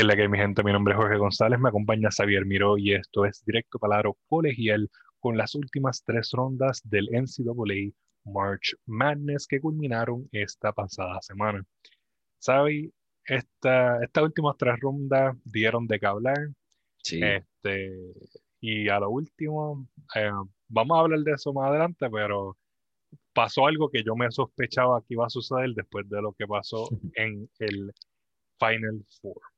Que 0.00 0.04
es 0.04 0.08
la 0.08 0.16
que 0.16 0.30
mi 0.30 0.38
gente, 0.38 0.64
mi 0.64 0.72
nombre 0.72 0.94
es 0.94 0.98
Jorge 0.98 1.18
González, 1.18 1.60
me 1.60 1.68
acompaña 1.68 2.08
Xavier 2.10 2.46
Miró 2.46 2.78
y 2.78 2.94
esto 2.94 3.26
es 3.26 3.44
Directo 3.44 3.78
Palaro 3.78 4.16
Colegial 4.30 4.88
con 5.18 5.36
las 5.36 5.54
últimas 5.54 6.02
tres 6.06 6.30
rondas 6.32 6.80
del 6.84 7.10
NCAA 7.12 7.92
March 8.24 8.74
Madness 8.86 9.46
que 9.46 9.60
culminaron 9.60 10.26
esta 10.32 10.72
pasada 10.72 11.20
semana. 11.20 11.62
Xavi, 12.42 12.90
esta, 13.26 14.02
estas 14.02 14.24
últimas 14.24 14.56
tres 14.56 14.80
rondas 14.80 15.36
dieron 15.44 15.86
de 15.86 16.00
qué 16.00 16.06
hablar. 16.06 16.48
Sí. 17.02 17.20
Este, 17.22 17.92
y 18.58 18.88
a 18.88 19.00
lo 19.00 19.10
último, 19.10 19.86
eh, 20.14 20.30
vamos 20.68 20.96
a 20.96 21.00
hablar 21.02 21.20
de 21.20 21.32
eso 21.32 21.52
más 21.52 21.68
adelante, 21.68 22.08
pero 22.08 22.56
pasó 23.34 23.66
algo 23.66 23.90
que 23.90 24.02
yo 24.02 24.16
me 24.16 24.30
sospechaba 24.30 25.02
que 25.02 25.12
iba 25.12 25.26
a 25.26 25.28
suceder 25.28 25.74
después 25.74 26.08
de 26.08 26.22
lo 26.22 26.32
que 26.32 26.46
pasó 26.46 26.88
en 27.16 27.50
el 27.58 27.92
Final 28.58 29.04
Four. 29.20 29.49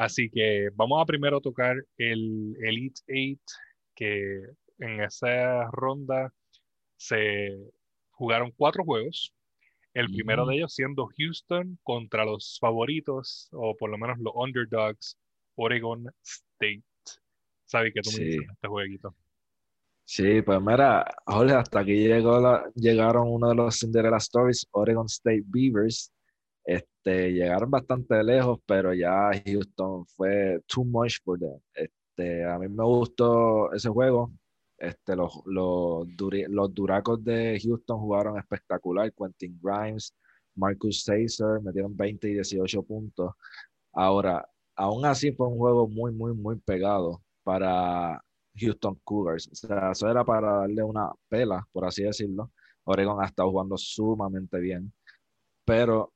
Así 0.00 0.30
que 0.30 0.70
vamos 0.76 1.02
a 1.02 1.04
primero 1.04 1.42
tocar 1.42 1.76
el 1.98 2.56
Elite 2.62 3.02
Eight, 3.06 3.42
que 3.94 4.46
en 4.78 5.02
esa 5.02 5.70
ronda 5.72 6.32
se 6.96 7.54
jugaron 8.12 8.50
cuatro 8.56 8.82
juegos. 8.82 9.34
El 9.92 10.06
primero 10.06 10.46
de 10.46 10.56
ellos 10.56 10.72
siendo 10.72 11.06
Houston 11.18 11.78
contra 11.82 12.24
los 12.24 12.56
favoritos, 12.58 13.50
o 13.52 13.76
por 13.76 13.90
lo 13.90 13.98
menos 13.98 14.18
los 14.20 14.32
underdogs, 14.34 15.18
Oregon 15.56 16.06
State. 16.22 16.82
¿Sabes 17.66 17.92
que 17.92 18.00
tú 18.00 18.10
me 18.16 18.24
dices 18.24 18.46
este 18.50 18.68
jueguito? 18.68 19.14
Sí, 20.06 20.40
pues 20.40 20.62
mira, 20.62 21.04
hasta 21.26 21.80
aquí 21.80 22.08
llegó 22.08 22.40
la, 22.40 22.64
llegaron 22.74 23.28
uno 23.28 23.50
de 23.50 23.54
los 23.54 23.78
Cinderella 23.78 24.16
Stories, 24.16 24.66
Oregon 24.70 25.04
State 25.04 25.42
Beavers. 25.44 26.10
Este, 26.64 27.32
llegaron 27.32 27.70
bastante 27.70 28.22
lejos, 28.22 28.58
pero 28.66 28.92
ya 28.94 29.30
Houston 29.44 30.06
fue 30.06 30.60
too 30.66 30.84
much 30.84 31.16
for 31.24 31.38
them. 31.38 31.58
Este, 31.74 32.44
a 32.44 32.58
mí 32.58 32.68
me 32.68 32.84
gustó 32.84 33.72
ese 33.72 33.88
juego. 33.88 34.32
Este, 34.78 35.14
los, 35.16 35.42
los, 35.46 36.06
los 36.48 36.74
Duracos 36.74 37.22
de 37.24 37.60
Houston 37.62 37.98
jugaron 38.00 38.38
espectacular. 38.38 39.12
Quentin 39.12 39.58
Grimes, 39.62 40.14
Marcus 40.54 41.04
Caesar 41.04 41.60
metieron 41.62 41.96
20 41.96 42.28
y 42.30 42.34
18 42.34 42.82
puntos. 42.82 43.34
Ahora, 43.92 44.46
aún 44.76 45.04
así 45.04 45.32
fue 45.32 45.48
un 45.48 45.58
juego 45.58 45.88
muy, 45.88 46.12
muy, 46.12 46.32
muy 46.34 46.56
pegado 46.56 47.22
para 47.42 48.22
Houston 48.56 48.98
Cougars. 49.04 49.48
O 49.52 49.54
sea, 49.54 49.90
eso 49.92 50.08
era 50.08 50.24
para 50.24 50.52
darle 50.60 50.82
una 50.82 51.10
pela, 51.28 51.66
por 51.72 51.84
así 51.84 52.02
decirlo. 52.02 52.50
Oregon 52.84 53.22
ha 53.22 53.26
estado 53.26 53.50
jugando 53.50 53.76
sumamente 53.76 54.58
bien. 54.60 54.92
Pero 55.64 56.12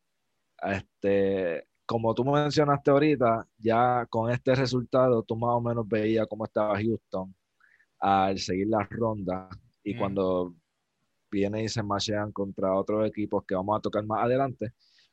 este, 0.73 1.67
como 1.87 2.15
tú 2.15 2.25
mencionaste 2.25 2.91
ahorita, 2.91 3.47
ya 3.59 4.07
con 4.07 4.31
este 4.31 4.55
resultado, 4.55 5.23
tú 5.23 5.37
más 5.37 5.51
o 5.55 5.61
menos 5.61 5.87
veías 5.87 6.27
cómo 6.29 6.45
estaba 6.45 6.81
Houston 6.81 7.34
al 7.98 8.39
seguir 8.39 8.69
las 8.69 8.89
rondas 8.91 9.48
y 9.83 9.95
mm. 9.95 9.98
cuando 9.98 10.55
viene 11.31 11.65
y 11.65 11.69
se 11.69 11.83
machean 11.83 12.33
contra 12.33 12.75
otros 12.75 13.07
equipos 13.09 13.45
que 13.47 13.55
vamos 13.55 13.77
a 13.77 13.81
tocar 13.81 14.05
más 14.05 14.25
adelante, 14.25 14.73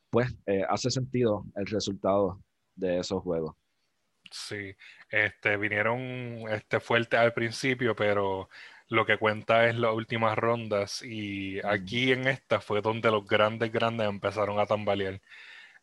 pues 0.09 0.33
eh, 0.45 0.63
hace 0.69 0.91
sentido 0.91 1.45
el 1.55 1.65
resultado 1.65 2.41
de 2.75 2.99
esos 2.99 3.21
juegos. 3.23 3.55
Sí, 4.29 4.73
este, 5.09 5.57
vinieron 5.57 5.99
este, 6.49 6.79
fuerte 6.79 7.17
al 7.17 7.33
principio, 7.33 7.95
pero 7.95 8.47
lo 8.91 9.05
que 9.05 9.17
cuenta 9.17 9.69
es 9.69 9.75
las 9.77 9.93
últimas 9.93 10.37
rondas 10.37 11.01
y 11.01 11.65
aquí 11.65 12.11
en 12.11 12.27
esta 12.27 12.59
fue 12.59 12.81
donde 12.81 13.09
los 13.09 13.25
grandes, 13.25 13.71
grandes 13.71 14.09
empezaron 14.09 14.59
a 14.59 14.65
tambalear. 14.65 15.21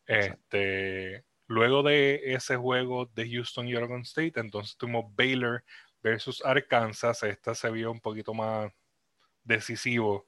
Este, 0.06 1.24
luego 1.46 1.82
de 1.82 2.34
ese 2.34 2.56
juego 2.56 3.06
de 3.06 3.30
Houston 3.30 3.66
y 3.66 3.74
Oregon 3.74 4.02
State, 4.02 4.38
entonces 4.38 4.76
tuvimos 4.76 5.06
Baylor 5.16 5.64
versus 6.02 6.44
Arkansas. 6.44 7.22
Esta 7.22 7.54
se 7.54 7.70
vio 7.70 7.90
un 7.90 8.00
poquito 8.00 8.34
más 8.34 8.70
decisivo 9.42 10.26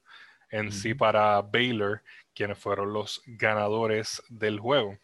en 0.49 0.71
sí 0.71 0.95
para 0.95 1.39
Baylor, 1.39 2.01
quienes 2.33 2.57
fueron 2.57 2.93
los 2.93 3.21
ganadores 3.27 4.23
del 4.27 4.59
juego. 4.59 4.97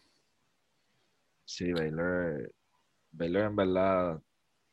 Sí, 1.44 1.72
Baylor, 1.72 2.52
Baylor 3.12 3.44
en 3.44 3.56
verdad 3.56 4.22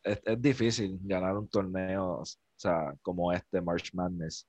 es, 0.01 0.19
es 0.25 0.41
difícil 0.41 0.97
ganar 1.03 1.37
un 1.37 1.47
torneo 1.47 2.23
o 2.55 2.59
sea, 2.59 2.95
como 3.01 3.33
este 3.33 3.61
March 3.61 3.93
Madness, 3.93 4.47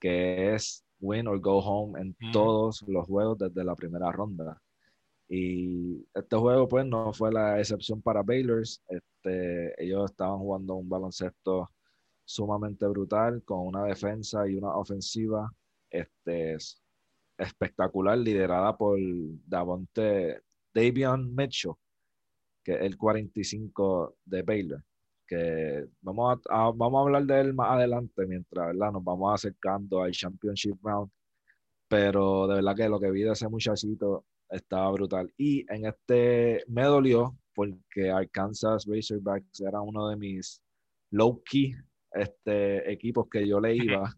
que 0.00 0.54
es 0.54 0.84
win 1.00 1.28
or 1.28 1.38
go 1.38 1.58
home 1.60 2.00
en 2.00 2.16
todos 2.32 2.82
los 2.88 3.06
juegos 3.06 3.38
desde 3.38 3.64
la 3.64 3.76
primera 3.76 4.10
ronda. 4.10 4.60
Y 5.28 6.04
este 6.14 6.36
juego, 6.36 6.68
pues, 6.68 6.86
no 6.86 7.12
fue 7.12 7.32
la 7.32 7.58
excepción 7.58 8.02
para 8.02 8.22
Baylors. 8.22 8.82
Este, 8.88 9.82
ellos 9.82 10.10
estaban 10.10 10.38
jugando 10.38 10.74
un 10.74 10.88
baloncesto 10.88 11.70
sumamente 12.24 12.86
brutal, 12.86 13.42
con 13.44 13.66
una 13.66 13.84
defensa 13.84 14.48
y 14.48 14.56
una 14.56 14.74
ofensiva 14.76 15.52
este, 15.90 16.56
espectacular, 17.38 18.18
liderada 18.18 18.76
por 18.76 18.98
Davonte 19.46 20.42
Davion 20.74 21.34
Mitchell, 21.34 21.74
que 22.64 22.74
es 22.74 22.80
el 22.80 22.96
45 22.96 24.16
de 24.24 24.42
Baylor 24.42 24.82
que 25.26 25.86
vamos 26.00 26.40
a, 26.48 26.70
vamos 26.74 26.98
a 26.98 27.02
hablar 27.02 27.24
de 27.24 27.40
él 27.40 27.54
más 27.54 27.70
adelante 27.72 28.26
mientras 28.26 28.68
¿verdad? 28.68 28.92
nos 28.92 29.04
vamos 29.04 29.34
acercando 29.34 30.02
al 30.02 30.12
Championship 30.12 30.78
Round. 30.82 31.10
Pero 31.88 32.46
de 32.46 32.56
verdad 32.56 32.76
que 32.76 32.88
lo 32.88 33.00
que 33.00 33.10
vi 33.10 33.22
de 33.22 33.32
ese 33.32 33.48
muchachito 33.48 34.24
estaba 34.48 34.90
brutal. 34.92 35.32
Y 35.36 35.64
en 35.72 35.86
este 35.86 36.64
me 36.68 36.84
dolió 36.84 37.36
porque 37.54 38.10
Arkansas 38.10 38.86
Razorbacks 38.86 39.60
era 39.60 39.80
uno 39.80 40.08
de 40.08 40.16
mis 40.16 40.60
low-key 41.10 41.74
este, 42.12 42.90
equipos 42.90 43.28
que 43.30 43.46
yo 43.46 43.60
le 43.60 43.76
iba 43.76 44.12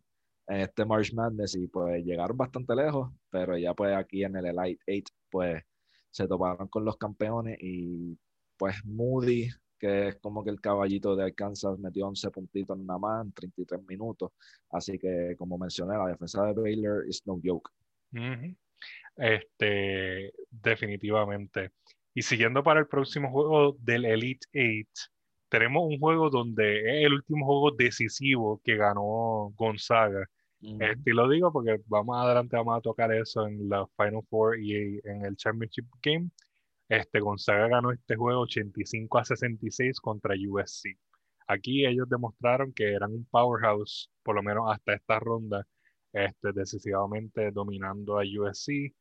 en 0.49 0.61
este 0.61 0.85
March 0.85 1.13
Madness 1.13 1.55
y 1.57 1.69
pues 1.69 2.05
llegaron 2.05 2.37
bastante 2.37 2.75
lejos, 2.75 3.11
pero 3.31 3.57
ya 3.57 3.75
pues 3.75 3.95
aquí 3.95 4.25
en 4.25 4.37
el 4.37 4.47
Elite 4.47 4.83
8 4.89 5.15
pues 5.31 5.63
se 6.11 6.27
toparon 6.27 6.69
con 6.69 6.85
los 6.85 6.97
campeones 6.97 7.59
y 7.61 8.19
pues 8.57 8.77
Moody 8.85 9.49
que 9.79 10.09
es 10.09 10.17
como 10.17 10.45
que 10.45 10.51
el 10.51 10.61
caballito 10.61 11.15
de 11.17 11.25
Arkansas 11.25 11.79
metió 11.79 12.07
11 12.09 12.31
puntitos 12.31 12.77
en 12.77 12.85
una 12.85 12.99
más 12.99 13.25
en 13.25 13.33
33 13.33 13.81
minutos. 13.87 14.33
Así 14.71 14.99
que, 14.99 15.35
como 15.39 15.59
mencioné, 15.59 15.97
la 15.97 16.09
defensa 16.09 16.45
de 16.45 16.53
Baylor 16.53 17.05
es 17.09 17.27
no 17.27 17.41
joke. 17.43 17.71
Este, 19.17 20.33
definitivamente. 20.51 21.73
Y 22.15 22.23
siguiendo 22.23 22.63
para 22.63 22.81
el 22.81 22.87
próximo 22.87 23.31
juego 23.31 23.77
del 23.81 24.05
Elite 24.05 24.47
Eight, 24.53 24.89
tenemos 25.49 25.85
un 25.87 25.99
juego 25.99 26.31
donde 26.31 26.81
es 26.81 27.07
el 27.07 27.15
último 27.15 27.47
juego 27.47 27.71
decisivo 27.73 28.61
que 28.65 28.77
ganó 28.77 29.53
Gonzaga. 29.57 30.27
este, 30.61 31.11
y 31.11 31.15
lo 31.15 31.29
digo 31.29 31.53
porque 31.53 31.81
vamos 31.87 32.17
adelante, 32.17 32.57
vamos 32.57 32.77
a 32.77 32.81
tocar 32.81 33.13
eso 33.13 33.47
en 33.47 33.69
la 33.69 33.87
Final 33.97 34.23
Four 34.29 34.61
y 34.61 35.01
en 35.05 35.25
el 35.25 35.37
Championship 35.37 35.87
Game. 36.03 36.31
Este, 36.89 37.21
Gonzaga 37.21 37.69
ganó 37.69 37.93
este 37.93 38.17
juego 38.17 38.41
85 38.43 39.19
a 39.19 39.25
66 39.25 40.01
contra 40.01 40.35
USC. 40.35 40.97
Aquí 41.47 41.87
ellos 41.87 42.09
demostraron 42.09 42.73
que 42.73 42.93
eran 42.93 43.13
un 43.13 43.27
powerhouse, 43.31 44.11
por 44.23 44.37
lo 44.37 44.43
menos 44.43 44.65
hasta 44.71 44.95
esta 44.95 45.19
ronda, 45.19 45.67
este, 46.13 46.53
decisivamente 46.53 47.51
dominando 47.51 48.19
a 48.19 48.23
USC. 48.23 48.95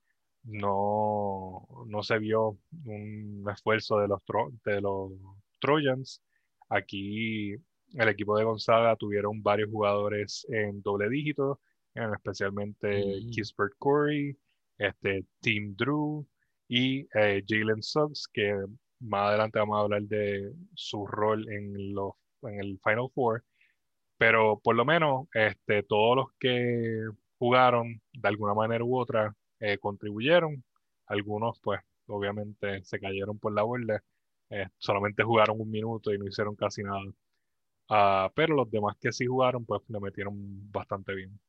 No, 0.43 1.67
no 1.87 2.03
se 2.03 2.19
vio 2.19 2.57
un 2.85 3.45
esfuerzo 3.51 3.99
de 3.99 4.07
los, 4.07 4.21
de 4.65 4.81
los 4.81 5.11
Trojans. 5.59 6.21
Aquí 6.69 7.53
el 7.53 8.09
equipo 8.09 8.37
de 8.37 8.43
Gonzaga 8.43 8.95
tuvieron 8.95 9.41
varios 9.41 9.69
jugadores 9.69 10.45
en 10.49 10.81
doble 10.81 11.09
dígito, 11.09 11.61
especialmente 11.93 13.21
mm. 13.21 13.29
Kispert 13.31 13.73
Corey, 13.77 14.37
este, 14.77 15.25
Team 15.41 15.75
Drew, 15.75 16.25
y 16.67 17.07
eh, 17.17 17.43
Jalen 17.47 17.81
Suggs, 17.83 18.27
que 18.33 18.53
más 18.99 19.29
adelante 19.29 19.59
vamos 19.59 19.77
a 19.77 19.81
hablar 19.81 20.03
de 20.03 20.51
su 20.75 21.05
rol 21.07 21.49
en, 21.51 21.93
los, 21.93 22.13
en 22.43 22.59
el 22.59 22.79
Final 22.83 23.09
Four. 23.13 23.43
Pero 24.17 24.59
por 24.59 24.75
lo 24.75 24.85
menos 24.85 25.27
este, 25.33 25.83
todos 25.83 26.15
los 26.17 26.27
que 26.39 27.01
jugaron 27.39 28.01
de 28.13 28.27
alguna 28.29 28.53
manera 28.53 28.83
u 28.83 28.97
otra 28.97 29.35
eh, 29.59 29.77
contribuyeron. 29.79 30.63
Algunos, 31.07 31.59
pues, 31.61 31.81
obviamente 32.07 32.83
se 32.83 32.99
cayeron 32.99 33.39
por 33.39 33.53
la 33.53 33.63
borda. 33.63 34.03
Eh, 34.49 34.67
solamente 34.77 35.23
jugaron 35.23 35.59
un 35.61 35.69
minuto 35.71 36.13
y 36.13 36.17
no 36.17 36.27
hicieron 36.27 36.55
casi 36.55 36.83
nada. 36.83 37.01
Ah, 37.89 38.31
pero 38.35 38.55
los 38.55 38.69
demás 38.71 38.95
que 38.99 39.11
sí 39.11 39.25
jugaron, 39.25 39.65
pues 39.65 39.81
le 39.89 39.99
metieron 39.99 40.35
bastante 40.71 41.13
bien. 41.15 41.39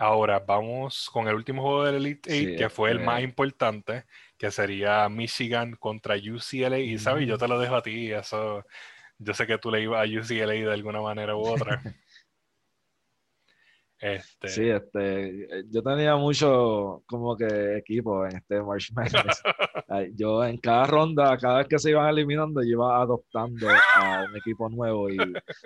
Ahora 0.00 0.38
vamos 0.38 1.10
con 1.12 1.28
el 1.28 1.34
último 1.34 1.60
juego 1.60 1.84
del 1.84 1.96
Elite 1.96 2.32
Eight, 2.32 2.58
que 2.58 2.70
fue 2.70 2.90
el 2.90 3.00
más 3.00 3.22
importante, 3.22 4.04
que 4.38 4.50
sería 4.50 5.06
Michigan 5.10 5.76
contra 5.76 6.16
UCLA. 6.16 6.78
Y 6.78 6.98
sabes, 6.98 7.28
yo 7.28 7.36
te 7.36 7.46
lo 7.46 7.60
dejo 7.60 7.76
a 7.76 7.82
ti, 7.82 8.10
eso. 8.10 8.64
Yo 9.18 9.34
sé 9.34 9.46
que 9.46 9.58
tú 9.58 9.70
le 9.70 9.82
ibas 9.82 10.02
a 10.02 10.10
UCLA 10.10 10.54
de 10.54 10.72
alguna 10.72 11.02
manera 11.02 11.36
u 11.36 11.40
otra. 11.40 11.82
Este... 14.00 14.48
Sí, 14.48 14.68
este, 14.68 15.64
yo 15.70 15.82
tenía 15.82 16.16
mucho 16.16 17.02
como 17.06 17.36
que 17.36 17.76
equipo 17.76 18.24
en 18.24 18.36
este 18.36 18.62
March 18.62 18.90
Madness. 18.94 19.42
yo 20.14 20.42
en 20.42 20.56
cada 20.56 20.86
ronda, 20.86 21.36
cada 21.36 21.58
vez 21.58 21.68
que 21.68 21.78
se 21.78 21.90
iban 21.90 22.08
eliminando, 22.08 22.62
yo 22.62 22.70
iba 22.70 23.02
adoptando 23.02 23.68
a 23.68 24.24
un 24.24 24.36
equipo 24.36 24.70
nuevo 24.70 25.10
y, 25.10 25.18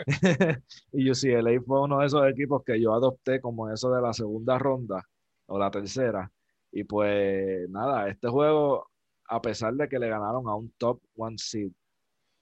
y 0.92 1.10
UCLA 1.10 1.60
fue 1.64 1.82
uno 1.82 2.00
de 2.00 2.06
esos 2.06 2.26
equipos 2.28 2.64
que 2.64 2.80
yo 2.80 2.92
adopté 2.92 3.40
como 3.40 3.70
eso 3.70 3.90
de 3.92 4.02
la 4.02 4.12
segunda 4.12 4.58
ronda 4.58 5.02
o 5.46 5.58
la 5.58 5.70
tercera. 5.70 6.30
Y 6.72 6.82
pues 6.82 7.68
nada, 7.70 8.08
este 8.08 8.28
juego, 8.28 8.90
a 9.28 9.40
pesar 9.40 9.74
de 9.74 9.88
que 9.88 10.00
le 10.00 10.08
ganaron 10.08 10.48
a 10.48 10.56
un 10.56 10.72
top 10.76 11.00
one 11.16 11.36
seed, 11.38 11.70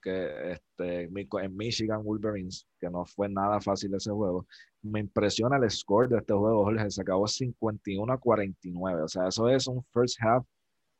que 0.02 0.52
este, 0.52 1.04
en 1.04 1.56
Michigan 1.56 2.02
Wolverines, 2.02 2.66
que 2.80 2.90
no 2.90 3.04
fue 3.06 3.28
nada 3.28 3.60
fácil 3.60 3.94
ese 3.94 4.10
juego. 4.10 4.46
Me 4.82 5.00
impresiona 5.00 5.56
el 5.56 5.70
score 5.70 6.08
de 6.08 6.18
este 6.18 6.34
juego, 6.34 6.64
Jorge, 6.64 6.90
se 6.90 7.02
acabó 7.02 7.26
51 7.26 8.12
a 8.12 8.18
49, 8.18 9.02
o 9.02 9.08
sea, 9.08 9.28
eso 9.28 9.48
es 9.48 9.66
un 9.66 9.82
first 9.92 10.18
half 10.20 10.44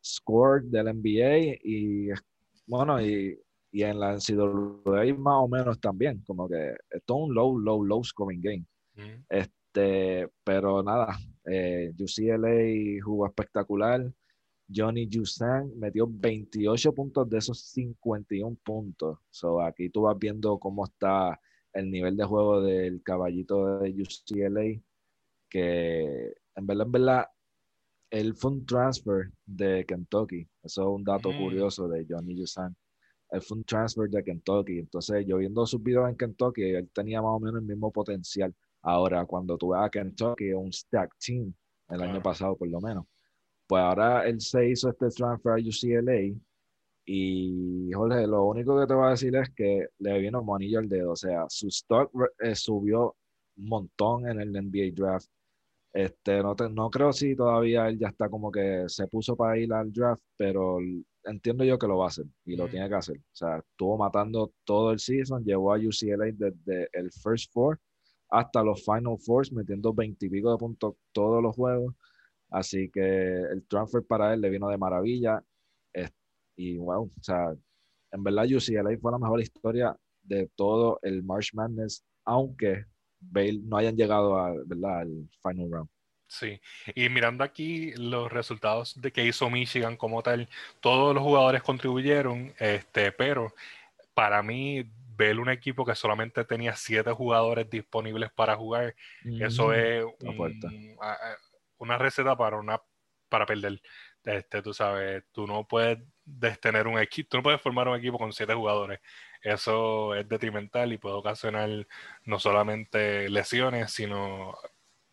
score 0.03 0.63
del 0.65 0.87
NBA 0.87 1.59
y 1.63 2.09
bueno, 2.67 3.03
y, 3.03 3.39
y 3.73 3.83
en 3.83 3.99
la 3.99 4.15
NCAA 4.15 5.15
más 5.19 5.35
o 5.37 5.49
menos 5.49 5.81
también, 5.81 6.23
como 6.27 6.49
que 6.49 6.75
es 6.91 7.03
todo 7.05 7.25
un 7.25 7.35
low, 7.35 7.59
low, 7.59 7.85
low 7.85 8.05
scoring 8.05 8.41
game. 8.41 8.65
Este, 9.29 10.29
pero 10.45 10.83
nada, 10.83 11.19
eh, 11.47 11.93
UCLA 11.99 13.03
jugó 13.03 13.27
espectacular. 13.27 14.13
Johnny 14.75 15.09
Jusan 15.11 15.79
metió 15.79 16.07
28 16.09 16.93
puntos 16.93 17.29
de 17.29 17.39
esos 17.39 17.61
51 17.61 18.57
puntos. 18.63 19.19
So, 19.31 19.61
aquí 19.61 19.89
tú 19.91 20.03
vas 20.03 20.19
viendo 20.19 20.59
cómo 20.59 20.85
está 20.85 21.41
el 21.73 21.91
nivel 21.91 22.17
de 22.17 22.25
juego 22.25 22.61
del 22.63 23.03
caballito 23.03 23.79
de 23.79 23.91
UCLA, 23.91 24.81
que 25.49 26.35
en 26.55 26.67
verdad, 26.67 26.87
en 26.87 26.93
verdad, 26.93 27.27
él 28.11 28.35
fue 28.35 28.51
un 28.53 28.67
transfer 28.67 29.31
de 29.47 29.85
Kentucky. 29.87 30.47
Eso 30.63 30.83
es 30.83 30.89
un 30.89 31.05
dato 31.05 31.33
mm. 31.33 31.39
curioso 31.39 31.89
de 31.89 32.07
Johnny 32.09 32.39
Jusan. 32.39 32.77
Él 33.31 33.41
fue 33.41 33.59
un 33.59 33.65
transfer 33.65 34.09
de 34.11 34.23
Kentucky. 34.23 34.79
Entonces, 34.79 35.25
yo 35.27 35.39
viendo 35.39 35.65
sus 35.67 35.83
videos 35.83 36.09
en 36.11 36.17
Kentucky, 36.17 36.63
él 36.63 36.91
tenía 36.93 37.23
más 37.23 37.33
o 37.33 37.41
menos 37.41 37.61
el 37.63 37.67
mismo 37.67 37.91
potencial. 37.91 38.55
Ahora, 38.83 39.25
cuando 39.25 39.57
tú 39.57 39.71
ves 39.71 39.81
a 39.83 39.91
Kentucky, 39.91 40.53
un 40.53 40.73
stack 40.73 41.17
team, 41.19 41.55
el 41.89 42.03
año 42.03 42.23
pasado 42.23 42.57
por 42.57 42.69
lo 42.69 42.81
menos 42.81 43.07
pues 43.67 43.83
ahora 43.83 44.27
él 44.27 44.41
se 44.41 44.69
hizo 44.69 44.91
este 44.91 45.09
transfer 45.09 45.53
a 45.53 45.57
UCLA 45.57 46.35
y, 47.05 47.91
Jorge, 47.93 48.27
lo 48.27 48.45
único 48.45 48.79
que 48.79 48.87
te 48.87 48.95
voy 48.95 49.07
a 49.07 49.11
decir 49.11 49.35
es 49.37 49.51
que 49.51 49.87
le 49.99 50.19
vino 50.21 50.43
monillo 50.43 50.79
al 50.79 50.89
dedo. 50.89 51.13
O 51.13 51.17
sea, 51.17 51.47
su 51.49 51.69
stock 51.69 52.11
eh, 52.41 52.55
subió 52.55 53.17
un 53.57 53.69
montón 53.69 54.29
en 54.29 54.41
el 54.41 54.53
NBA 54.53 54.93
draft. 54.95 55.29
Este, 55.93 56.43
no, 56.43 56.55
no 56.71 56.91
creo 56.91 57.13
si 57.13 57.37
todavía 57.37 57.89
él 57.89 57.99
ya 57.99 58.09
está 58.09 58.29
como 58.31 58.51
que 58.51 58.85
se 58.89 59.07
puso 59.09 59.37
para 59.37 59.59
ir 59.59 59.73
al 59.73 59.93
draft, 59.93 60.23
pero 60.37 60.79
entiendo 61.25 61.65
yo 61.65 61.79
que 61.79 61.87
lo 61.87 61.99
va 61.99 62.07
a 62.07 62.09
hacer 62.09 62.25
y 62.45 62.57
lo 62.57 62.69
tiene 62.69 62.89
que 62.89 62.95
hacer. 62.95 63.17
O 63.19 63.35
sea, 63.35 63.59
estuvo 63.59 63.99
matando 63.99 64.53
todo 64.65 64.93
el 64.93 64.99
season, 65.01 65.45
llevó 65.45 65.75
a 65.75 65.79
UCLA 65.79 66.33
desde 66.33 66.89
el 66.93 67.11
first 67.13 67.53
four 67.53 67.79
hasta 68.31 68.63
los 68.63 68.83
final 68.83 69.19
fours, 69.19 69.53
metiendo 69.53 69.93
20 69.93 70.25
y 70.27 70.31
pico 70.31 70.51
de 70.51 70.59
puntos 70.59 70.95
todos 71.13 71.43
los 71.43 71.55
juegos. 71.55 71.95
Así 72.53 72.91
que 72.91 73.01
el 73.01 73.67
transfer 73.67 74.05
para 74.07 74.35
él 74.35 74.41
le 74.41 74.51
vino 74.51 74.69
de 74.69 74.79
maravilla. 74.79 75.43
y 76.57 76.77
wow, 76.77 77.05
o 77.05 77.23
sea, 77.23 77.55
en 78.13 78.23
verdad 78.23 78.45
UCLA 78.45 78.99
fue 79.01 79.11
la 79.11 79.19
mejor 79.19 79.41
historia 79.41 79.97
de 80.23 80.49
todo 80.55 80.99
el 81.03 81.23
March 81.23 81.51
Madness, 81.55 82.05
aunque 82.25 82.85
Bale 83.21 83.61
no 83.65 83.77
hayan 83.77 83.97
llegado 83.97 84.37
a, 84.37 84.53
¿verdad? 84.67 85.01
al 85.01 85.29
final 85.43 85.71
round. 85.71 85.89
Sí, 86.27 86.59
y 86.95 87.09
mirando 87.11 87.45
aquí 87.45 87.93
los 87.93 88.33
resultados 88.33 89.01
de 89.01 89.13
que 89.13 89.27
hizo 89.27 89.51
Michigan 89.51 89.97
como 89.97 90.23
tal, 90.23 90.49
todos 90.81 91.15
los 91.15 91.23
jugadores 91.23 91.63
contribuyeron, 91.63 92.55
este, 92.59 93.13
pero 93.13 93.53
para 94.15 94.43
mí 94.43 94.83
ver 95.15 95.39
un 95.39 95.51
equipo 95.51 95.85
que 95.85 95.95
solamente 95.95 96.45
tenía 96.45 96.75
siete 96.75 97.13
jugadores 97.13 97.69
disponibles 97.69 98.33
para 98.33 98.57
jugar, 98.57 98.95
eso 99.25 99.69
mm, 99.69 99.73
es 99.73 100.05
un, 100.21 100.37
una 101.83 101.99
receta 101.99 102.37
para 102.37 102.59
una 102.59 102.81
para 103.29 103.47
perder. 103.47 103.81
Este, 104.25 104.63
tú 104.63 104.75
sabes, 104.75 105.25
tú 105.33 105.47
no 105.47 105.67
puedes 105.67 105.99
tener 106.61 106.87
un 106.87 106.99
equipo, 106.99 107.29
tú 107.31 107.39
no 107.39 107.43
puedes 107.43 107.61
formar 107.61 107.89
un 107.89 107.99
equipo 107.99 108.19
con 108.19 108.33
siete 108.33 108.55
jugadores. 108.55 109.01
Eso 109.43 110.15
es 110.15 110.29
detrimental 110.29 110.93
y 110.93 110.99
puede 110.99 111.17
ocasionar 111.17 111.69
no 112.25 112.39
solamente 112.39 113.29
lesiones, 113.31 113.93
sino 113.93 114.57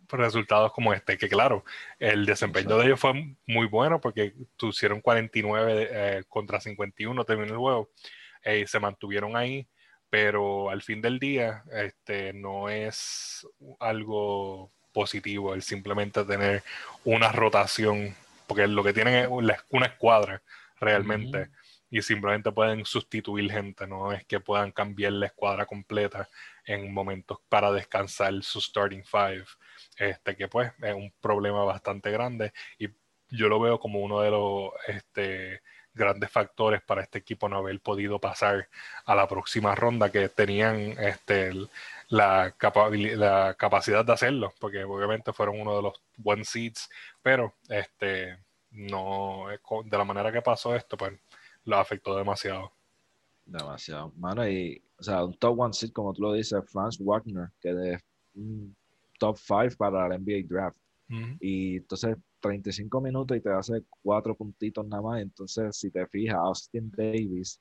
resultados 0.09 0.73
como 0.73 0.93
este, 0.93 1.17
que 1.17 1.29
claro, 1.29 1.63
el 1.99 2.25
desempeño 2.25 2.77
de 2.77 2.85
ellos 2.87 2.99
fue 2.99 3.13
muy 3.47 3.67
bueno 3.67 4.01
porque 4.01 4.33
tuvieron 4.57 5.01
49 5.01 5.89
eh, 5.91 6.23
contra 6.27 6.59
51, 6.59 7.23
terminó 7.25 7.53
el 7.53 7.57
juego, 7.57 7.89
eh, 8.43 8.59
y 8.61 8.67
se 8.67 8.79
mantuvieron 8.79 9.37
ahí, 9.37 9.67
pero 10.09 10.69
al 10.69 10.81
fin 10.81 11.01
del 11.01 11.19
día, 11.19 11.63
este, 11.71 12.33
no 12.33 12.69
es 12.69 13.47
algo 13.79 14.71
positivo 14.91 15.53
el 15.53 15.61
simplemente 15.61 16.23
tener 16.25 16.63
una 17.03 17.31
rotación, 17.31 18.15
porque 18.47 18.67
lo 18.67 18.83
que 18.83 18.93
tienen 18.93 19.15
es 19.15 19.29
una 19.69 19.85
escuadra 19.85 20.41
realmente. 20.79 21.49
Y 21.91 22.03
simplemente 22.03 22.51
pueden 22.51 22.85
sustituir 22.85 23.51
gente, 23.51 23.87
no 23.87 24.11
es 24.11 24.23
que 24.25 24.39
puedan 24.39 24.71
cambiar 24.71 25.13
la 25.13 25.25
escuadra 25.25 25.65
completa 25.65 26.29
en 26.63 26.93
momentos 26.93 27.39
para 27.49 27.71
descansar 27.71 28.31
su 28.43 28.61
starting 28.61 29.03
five. 29.03 29.45
Este, 29.97 30.35
que 30.35 30.47
pues 30.47 30.71
es 30.81 30.93
un 30.93 31.11
problema 31.19 31.63
bastante 31.63 32.11
grande. 32.11 32.53
Y 32.77 32.89
yo 33.29 33.47
lo 33.47 33.59
veo 33.59 33.79
como 33.79 33.99
uno 33.99 34.21
de 34.21 34.31
los 34.31 34.71
este, 34.87 35.61
grandes 35.93 36.31
factores 36.31 36.81
para 36.81 37.01
este 37.01 37.19
equipo 37.19 37.49
no 37.49 37.57
haber 37.57 37.79
podido 37.79 38.19
pasar 38.19 38.69
a 39.05 39.15
la 39.15 39.27
próxima 39.27 39.75
ronda 39.75 40.11
que 40.11 40.29
tenían 40.29 40.95
este, 40.99 41.51
la, 42.09 42.55
la 43.15 43.55
capacidad 43.57 44.03
de 44.03 44.13
hacerlo, 44.13 44.51
porque 44.59 44.83
obviamente 44.83 45.31
fueron 45.31 45.61
uno 45.61 45.75
de 45.75 45.81
los 45.83 45.93
one 46.23 46.43
seeds, 46.43 46.89
pero 47.21 47.53
este 47.69 48.37
no 48.71 49.45
de 49.49 49.97
la 49.97 50.03
manera 50.03 50.31
que 50.31 50.41
pasó 50.41 50.75
esto, 50.75 50.97
pues 50.97 51.13
lo 51.65 51.77
afectó 51.77 52.15
demasiado. 52.15 52.71
Demasiado. 53.45 54.11
Mano, 54.17 54.47
y 54.47 54.83
o 54.99 55.03
sea, 55.03 55.23
un 55.23 55.33
top 55.37 55.59
one 55.59 55.73
seed, 55.73 55.91
como 55.91 56.13
tú 56.13 56.23
lo 56.23 56.33
dices, 56.33 56.59
Franz 56.71 56.97
Wagner, 56.99 57.49
que 57.59 57.93
es 57.93 58.03
un 58.35 58.75
top 59.19 59.37
five 59.37 59.75
para 59.77 60.07
el 60.07 60.21
NBA 60.21 60.47
draft. 60.47 60.77
Y 61.39 61.77
entonces 61.77 62.15
35 62.39 63.01
minutos 63.01 63.35
y 63.35 63.41
te 63.41 63.51
hace 63.51 63.83
cuatro 64.03 64.35
puntitos 64.35 64.85
nada 64.85 65.01
más. 65.01 65.21
Entonces, 65.21 65.75
si 65.75 65.89
te 65.89 66.05
fijas, 66.05 66.37
Austin 66.37 66.91
Davis 66.95 67.59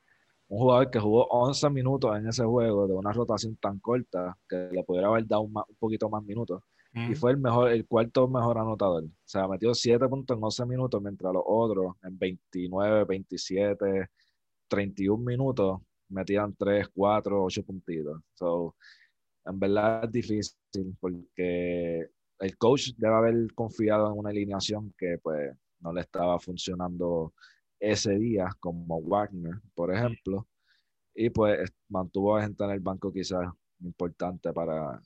un 0.49 0.59
jugador 0.59 0.91
que 0.91 0.99
jugó 0.99 1.27
11 1.29 1.71
minutos 1.71 2.17
en 2.17 2.27
ese 2.27 2.45
juego 2.45 2.87
de 2.87 2.95
una 2.95 3.13
rotación 3.13 3.57
tan 3.57 3.79
corta 3.79 4.37
que 4.49 4.69
le 4.73 4.83
pudiera 4.83 5.09
haber 5.09 5.27
dado 5.27 5.43
un, 5.43 5.55
poquito 5.79 6.09
más 6.09 6.23
minutos. 6.25 6.63
Y 6.95 7.15
fue 7.15 7.31
el 7.31 7.37
mejor, 7.37 7.71
el 7.71 7.87
cuarto 7.87 8.27
mejor 8.27 8.59
anotador. 8.59 9.05
O 9.05 9.11
sea, 9.25 9.47
metió 9.47 9.73
7 9.73 10.09
puntos 10.09 10.37
en 10.37 10.43
11 10.43 10.67
minutos, 10.67 11.01
mientras 11.01 11.33
los 11.33 11.45
otros 11.47 11.95
en 12.03 12.19
29, 12.19 13.05
27, 13.05 14.09
31 14.67 15.23
minutos 15.23 15.81
metían 16.09 16.55
3, 16.57 16.89
4, 16.93 17.45
8 17.45 17.63
puntitos. 17.63 18.21
So, 18.35 18.75
en 19.45 19.61
verdad 19.61 20.05
es 20.05 20.13
difícil 20.13 20.97
porque 20.99 22.09
el 22.41 22.59
coach 22.59 22.91
debe 22.97 23.15
haber 23.15 23.55
confiado 23.55 24.11
en 24.11 24.19
una 24.19 24.31
alineación 24.31 24.93
que 24.97 25.19
pues 25.23 25.55
no 25.81 25.93
le 25.93 26.01
estaba 26.01 26.39
funcionando 26.39 27.35
ese 27.81 28.19
día, 28.19 28.49
como 28.61 29.01
Wagner, 29.03 29.55
por 29.75 29.95
ejemplo, 29.95 30.47
y 31.15 31.31
pues 31.31 31.71
mantuvo 31.89 32.37
a 32.37 32.43
gente 32.43 32.65
en 32.65 32.71
el 32.71 32.81
banco 32.81 33.13
quizás 33.13 33.47
importante 33.81 34.53
para 34.53 35.01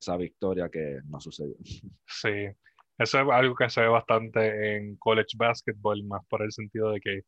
esa 0.00 0.16
victoria 0.16 0.68
que 0.68 1.00
no 1.06 1.20
sucedió. 1.20 1.56
Sí, 2.06 2.48
eso 2.98 3.20
es 3.20 3.28
algo 3.30 3.54
que 3.54 3.70
se 3.70 3.80
ve 3.80 3.88
bastante 3.88 4.76
en 4.76 4.96
college 4.96 5.36
basketball, 5.36 6.02
más 6.04 6.24
por 6.28 6.42
el 6.42 6.52
sentido 6.52 6.92
de 6.92 7.00
que 7.00 7.20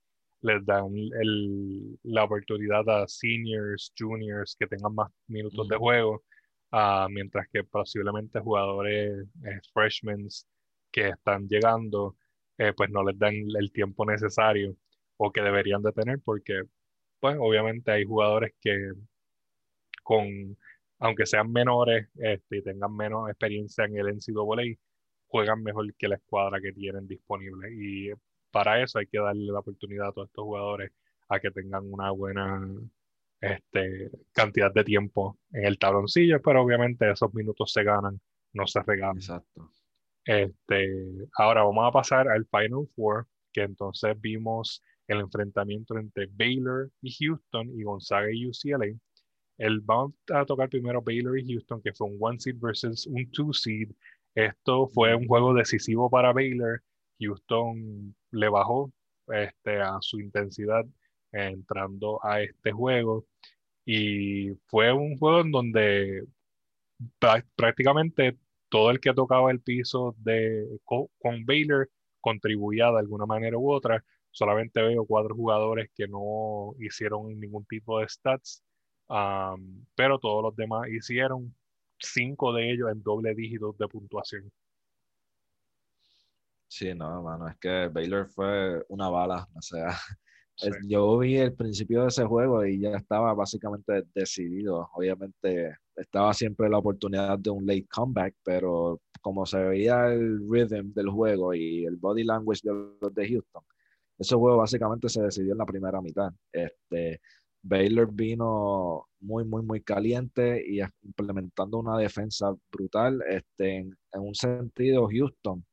les 0.43 0.65
dan 0.65 0.89
el, 1.21 1.99
la 2.03 2.25
oportunidad 2.25 2.89
a 2.89 3.07
seniors, 3.07 3.93
juniors 3.97 4.57
que 4.59 4.67
tengan 4.67 4.95
más 4.95 5.11
minutos 5.29 5.69
de 5.69 5.77
juego, 5.77 6.23
uh, 6.73 7.09
mientras 7.11 7.47
que 7.53 7.63
posiblemente 7.65 8.41
jugadores 8.41 9.27
eh, 9.45 9.61
freshmen 9.73 10.27
que 10.91 11.11
están 11.11 11.47
llegando 11.47 12.17
eh, 12.61 12.75
pues 12.77 12.91
no 12.91 13.03
les 13.03 13.19
dan 13.19 13.35
el 13.59 13.73
tiempo 13.73 14.05
necesario 14.05 14.77
o 15.17 15.33
que 15.33 15.41
deberían 15.41 15.83
de 15.83 15.93
tener 15.93 16.21
porque 16.23 16.65
pues 17.19 17.37
obviamente 17.41 17.91
hay 17.91 18.05
jugadores 18.05 18.53
que 18.61 18.93
con, 20.03 20.59
aunque 20.99 21.25
sean 21.25 21.51
menores 21.51 22.09
este, 22.17 22.59
y 22.59 22.63
tengan 22.63 22.95
menos 22.95 23.31
experiencia 23.31 23.87
en 23.87 23.97
el 23.97 24.09
NCAA, 24.09 24.77
juegan 25.29 25.63
mejor 25.63 25.95
que 25.95 26.09
la 26.09 26.17
escuadra 26.17 26.61
que 26.61 26.73
tienen 26.73 27.09
disponible 27.09 27.73
y 27.73 28.11
para 28.51 28.83
eso 28.83 28.99
hay 28.99 29.07
que 29.07 29.21
darle 29.21 29.51
la 29.51 29.61
oportunidad 29.61 30.09
a 30.09 30.13
todos 30.13 30.29
estos 30.29 30.45
jugadores 30.45 30.93
a 31.31 31.41
que 31.41 31.51
tengan 31.51 31.91
una 31.91 32.11
buena 32.11 32.63
este, 33.41 34.11
cantidad 34.33 34.71
de 34.75 34.85
tiempo 34.85 35.39
en 35.53 35.65
el 35.65 35.79
tabloncillo, 35.79 36.43
pero 36.43 36.63
obviamente 36.63 37.11
esos 37.11 37.33
minutos 37.33 37.73
se 37.73 37.85
ganan 37.85 38.21
no 38.53 38.67
se 38.67 38.83
regalan. 38.83 39.17
Exacto. 39.17 39.71
Este, 40.31 40.89
ahora 41.39 41.65
vamos 41.65 41.89
a 41.89 41.91
pasar 41.91 42.29
al 42.29 42.47
Final 42.47 42.87
Four, 42.95 43.27
que 43.53 43.63
entonces 43.63 44.15
vimos 44.21 44.81
el 45.09 45.19
enfrentamiento 45.19 45.99
entre 45.99 46.27
Baylor 46.27 46.89
y 47.03 47.13
Houston 47.19 47.69
y 47.77 47.83
Gonzaga 47.83 48.29
y 48.31 48.47
UCLA. 48.47 48.97
El, 49.59 49.81
vamos 49.81 50.15
a 50.33 50.45
tocar 50.45 50.69
primero 50.69 51.03
Baylor 51.03 51.37
y 51.37 51.53
Houston, 51.53 51.83
que 51.83 51.93
fue 51.93 52.07
un 52.07 52.17
one 52.21 52.39
seed 52.39 52.55
versus 52.61 53.09
un 53.09 53.29
two 53.33 53.53
seed. 53.53 53.91
Esto 54.37 54.87
fue 54.87 55.17
un 55.17 55.27
juego 55.27 55.53
decisivo 55.53 56.09
para 56.09 56.33
Baylor. 56.33 56.81
Houston 57.19 58.15
le 58.31 58.49
bajó 58.49 58.93
este, 59.27 59.81
a 59.81 59.99
su 60.01 60.21
intensidad 60.21 60.87
entrando 61.33 62.25
a 62.25 62.41
este 62.41 62.71
juego. 62.71 63.27
Y 63.85 64.51
fue 64.69 64.93
un 64.93 65.19
juego 65.19 65.41
en 65.41 65.51
donde 65.51 66.25
prácticamente 67.57 68.39
todo 68.71 68.91
el 68.91 69.01
que 69.01 69.13
tocaba 69.13 69.51
el 69.51 69.61
piso 69.61 70.15
de, 70.19 70.67
con, 70.85 71.45
Baylor 71.45 71.91
contribuía 72.21 72.91
de 72.91 73.01
alguna 73.01 73.27
manera 73.27 73.59
u 73.59 73.71
otra. 73.71 74.03
Solamente 74.31 74.81
veo 74.81 75.05
cuatro 75.05 75.35
jugadores 75.35 75.91
que 75.95 76.07
no 76.09 76.75
hicieron 76.79 77.39
ningún 77.39 77.65
tipo 77.67 77.99
de 78.01 78.09
stats, 78.09 78.63
pero 79.95 80.19
todos 80.19 80.43
los 80.43 80.57
demás 80.57 80.89
hicieron 80.89 81.55
cinco 81.99 82.53
de 82.53 82.73
ellos 82.73 82.91
en 82.91 83.03
doble 83.03 83.35
dígito 83.35 83.75
de 83.79 83.89
puntuación. 83.89 84.51
Sí, 86.69 86.95
no, 86.95 87.23
mano, 87.23 87.49
es 87.49 87.57
que 87.57 87.89
Baylor 87.89 88.29
fue 88.29 88.85
una 88.89 89.09
bala, 89.09 89.49
o 89.57 89.61
sea, 89.61 89.89
yo 90.87 91.19
vi 91.19 91.37
el 91.37 91.55
principio 91.55 92.03
de 92.03 92.09
ese 92.09 92.25
juego 92.25 92.65
y 92.65 92.81
ya 92.81 92.97
estaba 92.97 93.35
básicamente 93.35 94.05
decidido. 94.15 94.89
Obviamente 94.95 95.77
estaba 95.97 96.33
siempre 96.35 96.69
la 96.69 96.79
oportunidad 96.79 97.39
de 97.39 97.51
un 97.51 97.67
late 97.67 97.87
comeback, 97.91 98.35
pero 98.43 99.01
como 99.21 99.47
se 99.47 99.59
veía 99.59 100.13
el 100.13 100.41
rhythm 100.49 100.93
del 100.93 101.11
juego 101.11 101.55
y 101.55 101.85
el 101.85 101.97
body 101.97 102.25
language 102.25 102.61
de 102.65 102.73
los 103.01 103.15
de 103.15 103.29
Houston, 103.29 103.63
ese 104.19 104.35
juego 104.35 104.59
básicamente 104.59 105.09
se 105.09 105.23
decidió 105.23 105.53
en 105.53 105.59
la 105.59 105.67
primera 105.67 106.01
mitad. 106.01 106.31
Este, 106.53 107.21
Baylor 107.63 108.13
vino 108.13 109.07
muy, 109.21 109.45
muy, 109.45 109.63
muy 109.63 109.83
caliente 109.83 110.63
y 110.67 110.81
implementando 111.03 111.79
una 111.79 111.97
defensa 111.99 112.55
brutal. 112.71 113.23
Este, 113.29 113.79
en, 113.79 113.97
un 114.15 114.35
sentido, 114.35 115.09
Houston, 115.09 115.65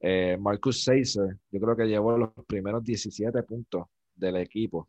eh, 0.00 0.36
Marcus 0.38 0.82
Seiser, 0.84 1.36
yo 1.50 1.60
creo 1.60 1.76
que 1.76 1.86
llevó 1.86 2.16
los 2.16 2.30
primeros 2.46 2.82
17 2.84 3.42
puntos 3.44 3.86
del 4.20 4.36
equipo. 4.36 4.88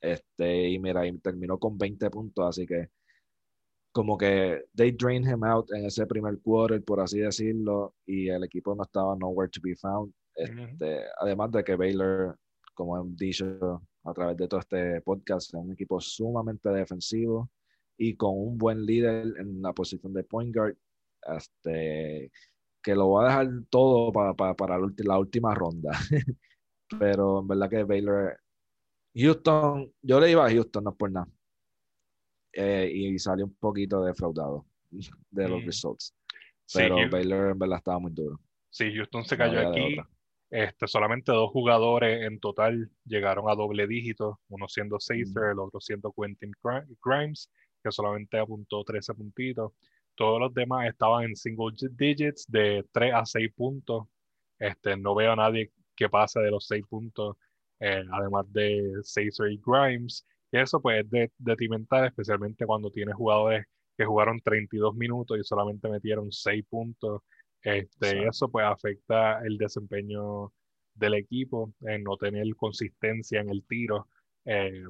Este, 0.00 0.70
y 0.70 0.78
mira, 0.78 1.06
y 1.06 1.18
terminó 1.18 1.58
con 1.58 1.76
20 1.78 2.10
puntos, 2.10 2.46
así 2.46 2.66
que 2.66 2.88
como 3.92 4.16
que 4.16 4.64
they 4.76 4.92
drained 4.92 5.28
him 5.28 5.42
out 5.44 5.70
en 5.72 5.86
ese 5.86 6.06
primer 6.06 6.38
quarter, 6.40 6.82
por 6.84 7.00
así 7.00 7.18
decirlo, 7.18 7.94
y 8.06 8.28
el 8.28 8.44
equipo 8.44 8.74
no 8.74 8.84
estaba 8.84 9.16
nowhere 9.16 9.50
to 9.50 9.60
be 9.62 9.74
found. 9.74 10.12
Este, 10.34 11.00
Además 11.20 11.50
de 11.50 11.64
que 11.64 11.74
Baylor, 11.74 12.38
como 12.74 12.96
han 12.96 13.16
dicho 13.16 13.82
a 14.04 14.12
través 14.12 14.36
de 14.36 14.46
todo 14.46 14.60
este 14.60 15.00
podcast, 15.00 15.48
es 15.48 15.54
un 15.54 15.72
equipo 15.72 16.00
sumamente 16.00 16.68
defensivo 16.68 17.50
y 17.96 18.14
con 18.14 18.30
un 18.38 18.56
buen 18.56 18.86
líder 18.86 19.34
en 19.38 19.60
la 19.60 19.72
posición 19.72 20.12
de 20.12 20.22
point 20.22 20.54
guard, 20.54 20.76
este, 21.36 22.30
que 22.80 22.94
lo 22.94 23.10
va 23.10 23.24
a 23.24 23.28
dejar 23.28 23.64
todo 23.68 24.12
para, 24.12 24.34
para, 24.34 24.54
para 24.54 24.78
la 24.78 25.18
última 25.18 25.54
ronda. 25.54 25.90
pero 26.98 27.40
en 27.40 27.48
verdad 27.48 27.70
que 27.70 27.84
Baylor, 27.84 28.38
Houston, 29.14 29.92
yo 30.02 30.20
le 30.20 30.30
iba 30.30 30.46
a 30.46 30.50
Houston, 30.50 30.84
no 30.84 30.94
por 30.94 31.10
nada. 31.10 31.28
Eh, 32.52 32.90
y 32.92 33.18
salió 33.18 33.44
un 33.44 33.54
poquito 33.54 34.02
defraudado 34.04 34.66
de 35.30 35.48
los 35.48 35.62
mm. 35.62 35.66
results. 35.66 36.14
Pero 36.72 36.96
Baylor 37.10 37.52
en 37.52 37.58
verdad 37.58 37.78
estaba 37.78 37.98
muy 37.98 38.12
duro. 38.12 38.40
Sí, 38.70 38.94
Houston 38.94 39.24
se 39.24 39.36
cayó 39.36 39.68
aquí. 39.68 39.96
Este, 40.50 40.86
solamente 40.86 41.30
dos 41.32 41.50
jugadores 41.50 42.22
en 42.22 42.40
total 42.40 42.90
llegaron 43.04 43.50
a 43.50 43.54
doble 43.54 43.86
dígito, 43.86 44.40
uno 44.48 44.66
siendo 44.66 44.98
Sacer, 44.98 45.50
el 45.52 45.58
otro 45.58 45.78
siendo 45.78 46.12
Quentin 46.12 46.52
Grimes, 47.04 47.50
que 47.82 47.92
solamente 47.92 48.38
apuntó 48.38 48.82
13 48.82 49.14
puntitos. 49.14 49.72
Todos 50.14 50.40
los 50.40 50.54
demás 50.54 50.88
estaban 50.88 51.24
en 51.24 51.36
single 51.36 51.74
digits 51.92 52.46
de 52.48 52.84
3 52.92 53.14
a 53.14 53.26
6 53.26 53.52
puntos. 53.54 54.06
Este, 54.58 54.96
no 54.96 55.14
veo 55.14 55.32
a 55.32 55.36
nadie 55.36 55.70
que 55.98 56.08
pase 56.08 56.40
de 56.40 56.50
los 56.50 56.66
6 56.66 56.84
puntos, 56.88 57.36
eh, 57.80 58.04
además 58.12 58.46
de 58.52 58.92
Caesar 59.14 59.50
y 59.50 59.60
Grimes. 59.64 60.24
Y 60.52 60.58
eso 60.58 60.80
pues 60.80 61.04
es 61.12 61.30
detrimental, 61.36 62.06
especialmente 62.06 62.64
cuando 62.64 62.90
tienes 62.90 63.16
jugadores 63.16 63.66
que 63.96 64.04
jugaron 64.04 64.40
32 64.40 64.94
minutos 64.94 65.38
y 65.38 65.44
solamente 65.44 65.88
metieron 65.88 66.30
6 66.30 66.64
puntos. 66.70 67.22
Este, 67.60 68.26
eso 68.26 68.48
pues 68.48 68.64
afecta 68.64 69.40
el 69.44 69.58
desempeño 69.58 70.52
del 70.94 71.14
equipo, 71.14 71.72
en 71.80 72.04
no 72.04 72.16
tener 72.16 72.46
consistencia 72.56 73.40
en 73.40 73.50
el 73.50 73.64
tiro. 73.66 74.06
Eh, 74.44 74.84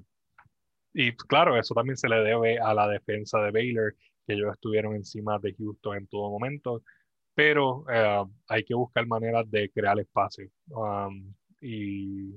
y 0.93 1.13
claro, 1.13 1.59
eso 1.59 1.75
también 1.75 1.97
se 1.97 2.09
le 2.09 2.17
debe 2.17 2.59
a 2.59 2.75
la 2.75 2.87
defensa 2.87 3.41
de 3.41 3.51
Baylor, 3.51 3.95
que 4.27 4.35
ellos 4.35 4.53
estuvieron 4.53 4.95
encima 4.95 5.39
de 5.39 5.55
Houston 5.55 5.97
en 5.97 6.07
todo 6.07 6.31
momento 6.31 6.83
pero 7.39 7.85
eh, 7.89 8.25
hay 8.49 8.65
que 8.65 8.75
buscar 8.75 9.07
maneras 9.07 9.49
de 9.49 9.71
crear 9.71 9.97
espacio. 10.01 10.51
Um, 10.71 11.33
y 11.61 12.35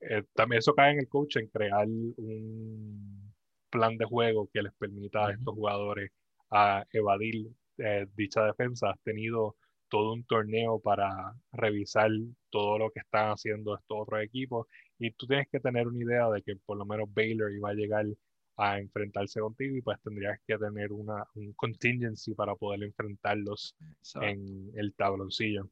eh, 0.00 0.24
también 0.34 0.58
eso 0.58 0.74
cae 0.74 0.94
en 0.94 0.98
el 0.98 1.08
coach, 1.08 1.36
en 1.36 1.46
crear 1.46 1.86
un 1.86 3.32
plan 3.70 3.96
de 3.96 4.04
juego 4.04 4.50
que 4.52 4.62
les 4.64 4.72
permita 4.74 5.28
a 5.28 5.30
estos 5.30 5.54
jugadores 5.54 6.10
a 6.50 6.84
evadir 6.92 7.52
eh, 7.78 8.06
dicha 8.16 8.44
defensa. 8.44 8.90
Has 8.90 9.00
tenido 9.04 9.54
todo 9.88 10.12
un 10.12 10.24
torneo 10.24 10.80
para 10.80 11.08
revisar 11.52 12.10
todo 12.50 12.78
lo 12.78 12.90
que 12.90 12.98
están 12.98 13.30
haciendo 13.30 13.76
estos 13.76 13.96
otros 14.00 14.24
equipos 14.24 14.66
y 14.98 15.12
tú 15.12 15.28
tienes 15.28 15.46
que 15.52 15.60
tener 15.60 15.86
una 15.86 16.02
idea 16.02 16.28
de 16.30 16.42
que 16.42 16.56
por 16.66 16.78
lo 16.78 16.84
menos 16.84 17.08
Baylor 17.14 17.52
iba 17.52 17.70
a 17.70 17.74
llegar 17.74 18.06
a 18.56 18.78
enfrentarse 18.78 19.40
contigo 19.40 19.76
y 19.76 19.82
pues 19.82 20.00
tendrías 20.02 20.38
que 20.46 20.58
tener 20.58 20.92
una, 20.92 21.24
un 21.34 21.52
contingency 21.54 22.34
para 22.34 22.54
poder 22.54 22.82
enfrentarlos 22.82 23.76
en 24.20 24.70
el 24.74 24.94
tabloncillo. 24.94 25.68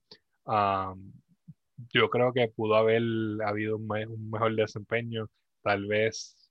yo 1.93 2.11
creo 2.11 2.33
que 2.33 2.49
pudo 2.49 2.75
haber 2.77 3.03
habido 3.45 3.77
un, 3.77 3.87
mejor 4.31 4.55
desempeño, 4.57 5.29
tal 5.63 5.87
vez, 5.87 6.51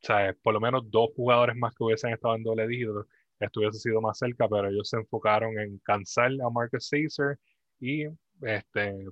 sea, 0.00 0.34
por 0.42 0.54
lo 0.54 0.60
menos 0.60 0.90
dos 0.90 1.10
jugadores 1.14 1.56
más 1.56 1.74
que 1.74 1.84
hubiesen 1.84 2.12
estado 2.12 2.36
en 2.36 2.42
doble 2.42 2.66
dígito, 2.66 3.06
estuviese 3.40 3.78
sido 3.78 4.00
más 4.00 4.18
cerca, 4.18 4.48
pero 4.48 4.68
ellos 4.68 4.88
se 4.88 4.96
enfocaron 4.98 5.58
en 5.58 5.78
cansar 5.78 6.30
a 6.44 6.50
Marcus 6.50 6.88
Caesar 6.90 7.38
y 7.80 8.04
este, 8.42 9.06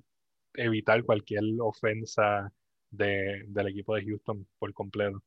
evitar 0.54 1.02
cualquier 1.04 1.42
ofensa 1.60 2.52
de, 2.90 3.44
del 3.48 3.68
equipo 3.68 3.94
de 3.94 4.04
Houston 4.04 4.46
por 4.58 4.72
completo. 4.72 5.22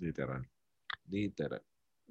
Literal. 0.00 0.46
Literal. 1.08 1.62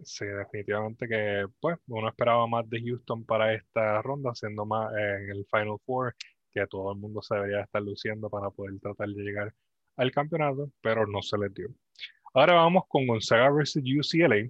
Sí, 0.03 0.25
definitivamente 0.25 1.08
que 1.08 1.46
pues 1.60 1.77
uno 1.88 2.08
esperaba 2.08 2.46
más 2.46 2.70
de 2.70 2.82
Houston 2.82 3.25
para 3.25 3.53
esta 3.53 4.01
ronda, 4.01 4.36
siendo 4.36 4.65
más 4.65 4.94
en 4.94 5.32
el 5.32 5.46
Final 5.51 5.79
Four, 5.86 6.15
que 6.51 6.67
todo 6.67 6.91
el 6.91 7.00
mundo 7.00 7.22
se 7.22 7.36
debería 7.36 7.62
estar 7.62 7.82
luciendo 7.82 8.29
para 8.29 8.51
poder 8.51 8.79
tratar 8.79 9.10
de 9.10 9.24
llegar 9.24 9.53
al 9.96 10.12
campeonato, 10.12 10.72
pero 10.82 11.08
no 11.08 11.22
se 11.22 11.38
les 11.38 11.53
dio. 11.53 11.70
Ahora 12.34 12.53
vamos 12.53 12.84
con 12.88 13.08
Gonzaga 13.08 13.50
vs 13.50 13.77
UCLA. 13.77 14.50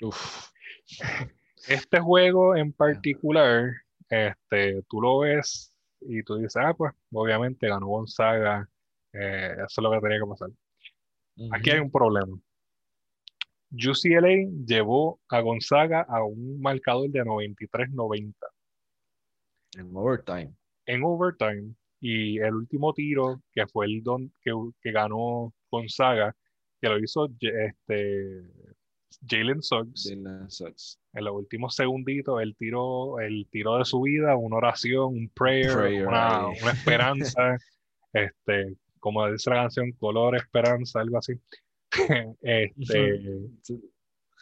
Uf. 0.00 0.50
Este 1.68 1.98
juego 1.98 2.54
en 2.54 2.72
particular, 2.72 3.72
este, 4.08 4.82
tú 4.88 5.00
lo 5.00 5.18
ves 5.18 5.76
y 6.00 6.22
tú 6.22 6.36
dices, 6.36 6.56
ah, 6.64 6.72
pues 6.74 6.92
obviamente 7.12 7.66
ganó 7.66 7.88
Gonzaga, 7.88 8.68
eh, 9.12 9.52
eso 9.56 9.64
es 9.66 9.78
lo 9.78 9.90
que 9.90 10.00
tenía 10.00 10.20
que 10.20 10.26
pasar. 10.26 10.50
Aquí 11.52 11.70
hay 11.70 11.80
un 11.80 11.90
problema. 11.90 12.38
UCLA 13.70 14.48
llevó 14.66 15.20
a 15.28 15.40
Gonzaga 15.40 16.02
a 16.02 16.24
un 16.24 16.60
marcador 16.60 17.10
de 17.10 17.22
93-90. 17.22 18.34
En 19.76 19.94
overtime. 19.94 20.54
En 20.86 21.04
overtime. 21.04 21.74
Y 22.00 22.38
el 22.38 22.54
último 22.54 22.92
tiro, 22.94 23.42
que 23.52 23.66
fue 23.66 23.86
el 23.86 24.02
don 24.02 24.32
que, 24.42 24.52
que 24.80 24.92
ganó 24.92 25.52
Gonzaga, 25.70 26.34
que 26.80 26.88
lo 26.88 26.98
hizo 26.98 27.28
este, 27.40 28.42
Jalen 29.28 29.62
Suggs. 29.62 30.10
En 30.10 31.24
los 31.24 31.34
últimos 31.34 31.74
segunditos, 31.74 32.40
el 32.42 32.54
tiro, 32.56 33.18
el 33.20 33.46
tiro 33.50 33.78
de 33.78 33.84
su 33.84 34.02
vida, 34.02 34.36
una 34.36 34.56
oración, 34.56 35.14
un 35.14 35.28
prayer, 35.30 36.06
una, 36.06 36.48
una, 36.48 36.70
esperanza. 36.70 37.56
este, 38.12 38.76
como 39.06 39.30
dice 39.30 39.50
la 39.50 39.62
canción, 39.62 39.92
color, 39.92 40.34
esperanza, 40.34 40.98
algo 40.98 41.18
así. 41.18 41.34
este, 42.42 43.20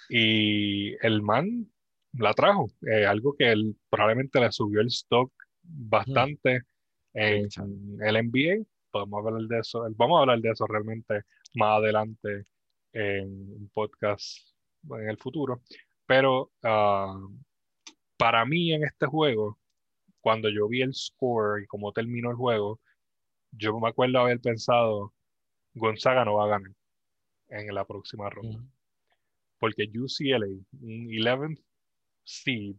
y 0.08 0.94
el 1.06 1.20
man 1.20 1.70
la 2.14 2.32
trajo, 2.32 2.70
eh, 2.90 3.04
algo 3.04 3.36
que 3.36 3.52
él 3.52 3.76
probablemente 3.90 4.40
le 4.40 4.50
subió 4.50 4.80
el 4.80 4.86
stock 4.86 5.30
bastante 5.62 6.62
en 7.12 7.46
el 8.00 8.26
NBA. 8.26 8.64
Podemos 8.90 9.26
hablar 9.26 9.42
de 9.42 9.58
eso, 9.58 9.86
vamos 9.96 10.16
a 10.16 10.20
hablar 10.22 10.40
de 10.40 10.48
eso 10.48 10.66
realmente 10.66 11.24
más 11.56 11.80
adelante 11.80 12.46
en 12.94 13.26
un 13.28 13.70
podcast 13.74 14.48
en 14.92 15.10
el 15.10 15.18
futuro. 15.18 15.60
Pero 16.06 16.52
uh, 16.62 17.30
para 18.16 18.46
mí 18.46 18.72
en 18.72 18.84
este 18.84 19.04
juego, 19.04 19.58
cuando 20.22 20.48
yo 20.48 20.68
vi 20.68 20.80
el 20.80 20.94
score 20.94 21.64
y 21.64 21.66
cómo 21.66 21.92
terminó 21.92 22.30
el 22.30 22.36
juego, 22.36 22.80
yo 23.56 23.78
me 23.78 23.88
acuerdo 23.88 24.18
haber 24.18 24.40
pensado, 24.40 25.12
Gonzaga 25.74 26.24
no 26.24 26.34
va 26.34 26.44
a 26.44 26.48
ganar 26.48 26.72
en 27.48 27.74
la 27.74 27.84
próxima 27.84 28.30
ronda. 28.30 28.62
Porque 29.58 29.84
UCLA, 29.84 30.46
un 30.46 31.08
11th 31.08 31.62
seed, 32.24 32.76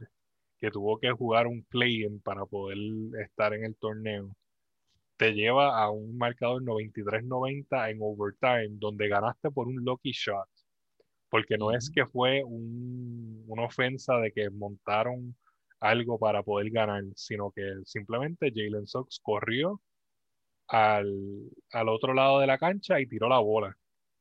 que 0.57 0.71
tuvo 0.71 0.97
que 0.99 1.11
jugar 1.11 1.47
un 1.47 1.63
play-in 1.63 2.19
para 2.21 2.45
poder 2.45 2.77
estar 3.23 3.53
en 3.53 3.65
el 3.65 3.75
torneo, 3.75 4.35
te 5.17 5.33
lleva 5.33 5.81
a 5.81 5.89
un 5.89 6.17
marcador 6.17 6.61
93-90 6.63 7.91
en 7.91 7.97
overtime, 8.01 8.77
donde 8.77 9.07
ganaste 9.07 9.49
por 9.51 9.67
un 9.67 9.83
lucky 9.83 10.11
shot. 10.11 10.49
Porque 11.29 11.57
no 11.57 11.71
es 11.71 11.89
que 11.89 12.05
fue 12.05 12.43
una 12.45 13.63
ofensa 13.63 14.17
de 14.17 14.31
que 14.31 14.49
montaron 14.49 15.35
algo 15.79 16.17
para 16.17 16.43
poder 16.43 16.69
ganar, 16.71 17.03
sino 17.15 17.51
que 17.51 17.63
simplemente 17.83 18.51
Jalen 18.53 18.87
Sox 18.87 19.19
corrió 19.21 19.81
al, 20.67 21.51
otro 21.87 22.13
lado 22.13 22.39
de 22.39 22.47
la 22.47 22.57
cancha 22.57 22.99
y 22.99 23.07
tiró 23.07 23.29
la 23.29 23.39
bola. 23.39 23.77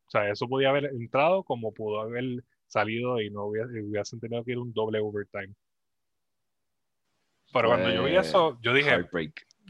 O 0.06 0.10
sea, 0.10 0.30
eso 0.30 0.48
podía 0.48 0.70
haber 0.70 0.86
entrado 0.86 1.42
como 1.42 1.72
pudo 1.72 2.00
haber 2.00 2.44
salido 2.66 3.20
y 3.20 3.30
no 3.30 3.46
hubiesen 3.46 4.20
tenido 4.20 4.44
que 4.44 4.52
ir 4.52 4.58
un 4.58 4.72
doble 4.72 5.00
overtime. 5.00 5.54
Pero 7.52 7.68
cuando 7.68 7.90
yo 7.90 8.04
vi 8.04 8.16
eso, 8.16 8.58
yo 8.62 8.72
dije, 8.74 9.08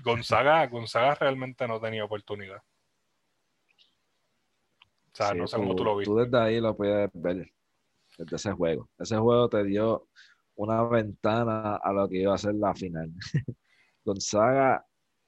Gonzaga, 0.02 0.66
Gonzaga 0.66 1.14
realmente 1.16 1.68
no 1.68 1.80
tenía 1.80 2.04
oportunidad. 2.04 2.58
O 5.12 5.16
sea, 5.16 5.34
no 5.34 5.46
sé 5.46 5.56
cómo 5.56 5.76
tú 5.76 5.84
lo 5.84 5.96
viste. 5.96 6.10
Tú 6.10 6.16
desde 6.18 6.38
ahí 6.38 6.60
lo 6.60 6.74
puedes 6.74 7.10
ver, 7.12 7.52
desde 8.18 8.36
ese 8.36 8.52
juego. 8.52 8.88
Ese 8.98 9.16
juego 9.16 9.48
te 9.48 9.62
dio 9.64 10.08
una 10.56 10.82
ventana 10.84 11.76
a 11.76 11.92
lo 11.92 12.08
que 12.08 12.22
iba 12.22 12.34
a 12.34 12.38
ser 12.38 12.54
la 12.54 12.74
final. 12.74 13.10
Gonzaga 14.04 14.84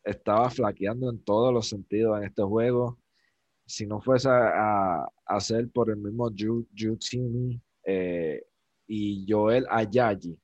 estaba 0.07 0.49
flaqueando 0.51 1.11
en 1.11 1.23
todos 1.23 1.53
los 1.53 1.69
sentidos 1.69 2.19
en 2.19 2.25
este 2.25 2.43
juego. 2.43 2.99
Si 3.67 3.87
no 3.87 4.01
fuese 4.01 4.29
a, 4.31 5.07
hacer 5.27 5.69
por 5.71 5.91
el 5.91 5.97
mismo 5.97 6.31
Ju, 6.31 6.67
eh, 7.85 8.43
y 8.87 9.27
Joel 9.29 9.67
Ayayi, 9.69 10.39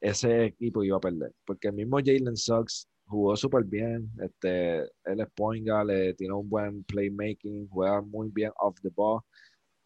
ese 0.00 0.46
equipo 0.46 0.84
iba 0.84 0.96
a 0.96 1.00
perder. 1.00 1.34
Porque 1.44 1.68
el 1.68 1.74
mismo 1.74 1.98
Jalen 1.98 2.36
Suggs 2.36 2.88
jugó 3.06 3.36
súper 3.36 3.64
bien. 3.64 4.08
Este, 4.20 4.82
él 4.82 5.20
es 5.20 5.28
point 5.34 5.66
le 5.84 6.14
tiene 6.14 6.34
un 6.34 6.48
buen 6.48 6.84
playmaking, 6.84 7.68
juega 7.68 8.00
muy 8.02 8.28
bien 8.30 8.52
off 8.60 8.80
the 8.82 8.90
ball, 8.94 9.22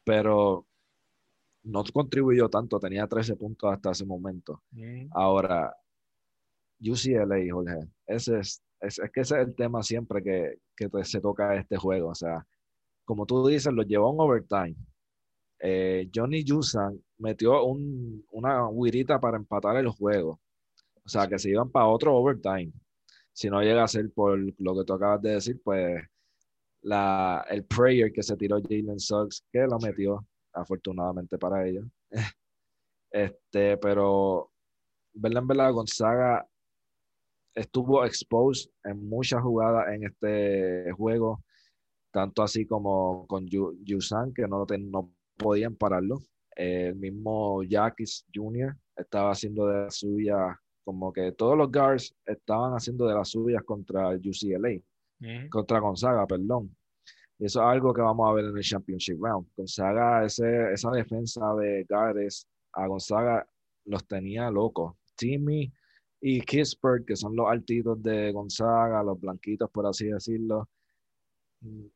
pero 0.05 0.67
no 1.63 1.85
contribuyó 1.93 2.49
tanto, 2.51 2.79
tenía 2.79 3.07
13 3.07 3.37
puntos 3.37 3.73
hasta 3.73 3.93
ese 3.93 4.05
momento. 4.05 4.63
Mm. 4.73 5.09
Ahora, 5.13 5.75
UCLA, 6.81 7.39
Jorge, 7.51 7.89
ese 8.07 8.39
es, 8.41 8.63
es, 8.81 9.01
que 9.13 9.21
ese 9.21 9.41
es 9.41 9.49
el 9.49 9.55
tema 9.55 9.83
siempre 9.83 10.23
que, 10.23 10.59
que 10.77 10.89
se 11.05 11.21
toca 11.21 11.55
este 11.57 11.77
juego. 11.77 12.11
O 12.11 12.15
sea, 12.15 12.47
como 13.05 13.27
tú 13.27 13.47
dices, 13.47 13.73
lo 13.73 13.83
llevó 13.83 14.13
en 14.13 14.21
overtime. 14.21 14.77
Eh, 15.61 16.11
Johnny 16.15 16.45
Yusan 16.45 17.03
metió 17.19 17.65
un, 17.65 18.25
una 18.31 18.69
huirita 18.69 19.21
para 19.21 19.37
empatar 19.37 19.77
el 19.77 19.89
juego. 19.89 20.41
O 21.05 21.09
sea, 21.09 21.29
que 21.29 21.39
se 21.39 21.51
iban 21.51 21.71
para 21.71 21.87
otro 21.87 22.17
overtime 22.17 22.73
si 23.33 23.49
no 23.49 23.63
llega 23.63 23.85
a 23.85 23.89
ser 23.89 24.13
por 24.13 24.39
lo 24.39 24.77
que 24.77 24.85
tú 24.85 24.93
acabas 24.93 25.23
de 25.23 25.31
decir, 25.31 25.61
pues 25.63 26.03
la, 26.83 27.45
el 27.49 27.65
prayer 27.65 28.13
que 28.13 28.23
se 28.23 28.37
tiró 28.37 28.61
Jalen 28.61 29.01
Suggs, 29.01 29.45
que 29.51 29.61
lo 29.61 29.79
metió, 29.79 30.27
afortunadamente 30.53 31.39
para 31.39 31.67
ellos. 31.67 31.87
Este, 33.13 33.77
pero, 33.79 34.53
verdad, 35.15 35.43
en 35.43 35.49
verdad, 35.49 35.73
Gonzaga 35.73 36.47
estuvo 37.55 38.05
exposed 38.05 38.71
en 38.85 39.09
muchas 39.09 39.43
jugadas 39.43 39.93
en 39.93 40.05
este 40.05 40.93
juego, 40.93 41.43
tanto 42.11 42.43
así 42.43 42.67
como 42.67 43.27
con 43.27 43.47
Yusan, 43.49 44.33
que 44.33 44.43
no, 44.43 44.67
no 44.79 45.13
podían 45.37 45.77
pararlo. 45.77 46.21
El 46.55 46.97
mismo 46.97 47.63
Jackis 47.63 48.27
Jr. 48.35 48.77
estaba 48.97 49.31
haciendo 49.33 49.67
de 49.67 49.85
la 49.85 49.91
suya 49.91 50.61
como 50.85 51.13
que 51.13 51.33
todos 51.33 51.57
los 51.57 51.71
guards 51.71 52.15
estaban 52.27 52.73
haciendo 52.73 53.07
de 53.07 53.15
las 53.15 53.29
suyas 53.29 53.63
contra 53.63 54.09
UCLA, 54.09 54.81
contra 55.49 55.79
Gonzaga, 55.79 56.27
perdón. 56.27 56.75
Y 57.39 57.47
eso 57.47 57.61
es 57.61 57.67
algo 57.67 57.95
que 57.95 58.03
vamos 58.03 58.29
a 58.29 58.33
ver 58.33 58.47
en 58.47 58.57
el 58.57 58.63
Championship 58.63 59.17
Round. 59.21 59.47
Gonzaga, 59.57 60.25
ese, 60.25 60.73
esa 60.73 60.91
defensa 60.91 61.55
de 61.55 61.87
guards 61.89 62.47
a 62.73 62.87
Gonzaga 62.87 63.47
los 63.85 64.07
tenía 64.07 64.51
locos. 64.51 64.95
Timmy 65.17 65.73
y 66.21 66.41
Kispert, 66.43 67.07
que 67.07 67.17
son 67.17 67.35
los 67.35 67.49
altitos 67.49 68.03
de 68.03 68.33
Gonzaga, 68.33 69.03
los 69.03 69.19
blanquitos, 69.21 69.71
por 69.71 69.87
así 69.87 70.07
decirlo, 70.07 70.69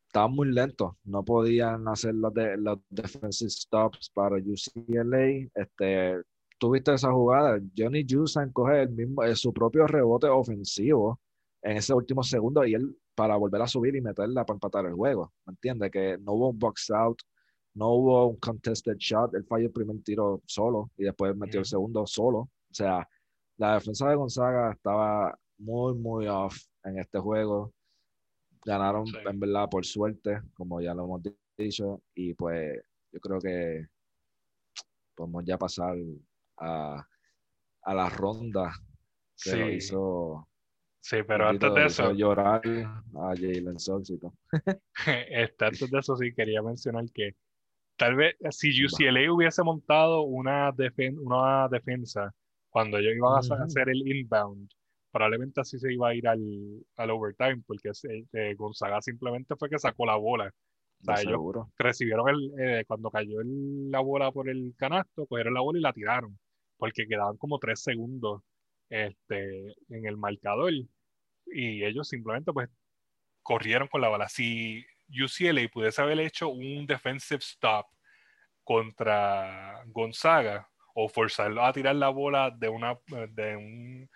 estaban 0.06 0.32
muy 0.32 0.50
lentos. 0.52 0.94
No 1.04 1.24
podían 1.24 1.86
hacer 1.88 2.14
los, 2.14 2.32
de, 2.34 2.56
los 2.56 2.78
defensive 2.88 3.50
stops 3.50 4.10
para 4.10 4.36
UCLA. 4.36 5.48
Este, 5.54 6.22
tuviste 6.58 6.94
esa 6.94 7.12
jugada, 7.12 7.60
Johnny 7.76 8.04
Jusan 8.08 8.52
coge 8.52 8.82
el 8.82 8.90
mismo, 8.90 9.22
eh, 9.22 9.36
su 9.36 9.52
propio 9.52 9.86
rebote 9.86 10.28
ofensivo 10.28 11.20
en 11.62 11.76
ese 11.78 11.94
último 11.94 12.22
segundo 12.22 12.64
y 12.64 12.74
él 12.74 12.96
para 13.14 13.36
volver 13.36 13.62
a 13.62 13.66
subir 13.66 13.94
y 13.96 14.00
meterla 14.00 14.44
para 14.44 14.56
empatar 14.56 14.86
el 14.86 14.94
juego. 14.94 15.32
¿Me 15.46 15.52
entiendes? 15.52 15.90
Que 15.90 16.18
no 16.18 16.32
hubo 16.32 16.50
un 16.50 16.58
box 16.58 16.90
out, 16.90 17.18
no 17.74 17.90
hubo 17.90 18.26
un 18.28 18.36
contested 18.36 18.96
shot, 18.98 19.34
él 19.34 19.44
falló 19.44 19.66
el 19.66 19.72
primer 19.72 20.02
tiro 20.02 20.42
solo 20.46 20.90
y 20.96 21.04
después 21.04 21.36
metió 21.36 21.60
el 21.60 21.66
segundo 21.66 22.06
solo. 22.06 22.38
O 22.38 22.74
sea, 22.74 23.06
la 23.56 23.74
defensa 23.74 24.08
de 24.08 24.16
Gonzaga 24.16 24.72
estaba 24.72 25.38
muy, 25.58 25.94
muy 25.94 26.26
off 26.26 26.56
en 26.84 26.98
este 26.98 27.18
juego. 27.18 27.72
Ganaron 28.64 29.04
en 29.26 29.40
verdad 29.40 29.68
por 29.68 29.84
suerte, 29.84 30.40
como 30.54 30.80
ya 30.80 30.94
lo 30.94 31.04
hemos 31.04 31.22
dicho, 31.56 32.02
y 32.14 32.34
pues 32.34 32.82
yo 33.12 33.20
creo 33.20 33.38
que 33.38 33.86
podemos 35.14 35.44
ya 35.44 35.58
pasar 35.58 35.96
a, 36.58 37.06
a 37.82 37.94
la 37.94 38.08
ronda 38.08 38.72
que 39.42 39.50
sí. 39.50 39.62
hizo. 39.76 40.48
Sí, 41.00 41.18
pero 41.26 41.48
antes 41.48 41.74
de 41.74 41.84
eso. 41.84 42.12
llorar 42.12 42.62
a 42.66 43.34
Jalen 43.36 43.78
Sox 43.78 44.10
y 44.10 44.18
todo. 44.18 44.34
Este, 45.28 45.64
antes 45.66 45.90
de 45.90 45.98
eso, 45.98 46.16
sí 46.16 46.32
quería 46.34 46.62
mencionar 46.62 47.04
que 47.12 47.36
tal 47.96 48.16
vez 48.16 48.36
si 48.50 48.70
UCLA 48.84 49.30
hubiese 49.30 49.62
montado 49.62 50.22
una, 50.22 50.74
una 51.20 51.68
defensa 51.68 52.34
cuando 52.74 52.98
ellos 52.98 53.12
iban 53.14 53.34
a 53.34 53.64
hacer 53.64 53.88
el 53.88 54.04
inbound, 54.04 54.68
probablemente 55.12 55.60
así 55.60 55.78
se 55.78 55.92
iba 55.92 56.08
a 56.08 56.14
ir 56.16 56.26
al, 56.26 56.40
al 56.96 57.10
overtime, 57.10 57.62
porque 57.64 57.92
eh, 58.32 58.54
Gonzaga 58.56 59.00
simplemente 59.00 59.54
fue 59.54 59.70
que 59.70 59.78
sacó 59.78 60.04
la 60.04 60.16
bola. 60.16 60.52
O 61.00 61.04
sea, 61.04 61.22
ellos 61.22 61.40
recibieron 61.78 62.28
el, 62.28 62.52
eh, 62.58 62.84
cuando 62.84 63.12
cayó 63.12 63.38
la 63.44 64.00
bola 64.00 64.32
por 64.32 64.48
el 64.48 64.74
canasto, 64.76 65.24
cogieron 65.28 65.54
la 65.54 65.60
bola 65.60 65.78
y 65.78 65.82
la 65.82 65.92
tiraron 65.92 66.36
porque 66.76 67.06
quedaban 67.06 67.36
como 67.36 67.60
tres 67.60 67.80
segundos 67.80 68.42
este, 68.90 69.72
en 69.90 70.06
el 70.06 70.16
marcador 70.16 70.72
y 71.46 71.84
ellos 71.84 72.08
simplemente 72.08 72.52
pues 72.52 72.68
corrieron 73.40 73.86
con 73.86 74.00
la 74.00 74.08
bala. 74.08 74.28
Si 74.28 74.84
UCLA 75.10 75.68
pudiese 75.72 76.02
haber 76.02 76.18
hecho 76.18 76.48
un 76.48 76.86
defensive 76.88 77.38
stop 77.38 77.86
contra 78.64 79.80
Gonzaga 79.86 80.68
o 80.94 81.08
forzarlo 81.08 81.64
a 81.64 81.72
tirar 81.72 81.96
la 81.96 82.08
bola 82.08 82.50
de 82.50 82.68
una 82.68 82.98
de 83.30 83.56
un 83.56 84.10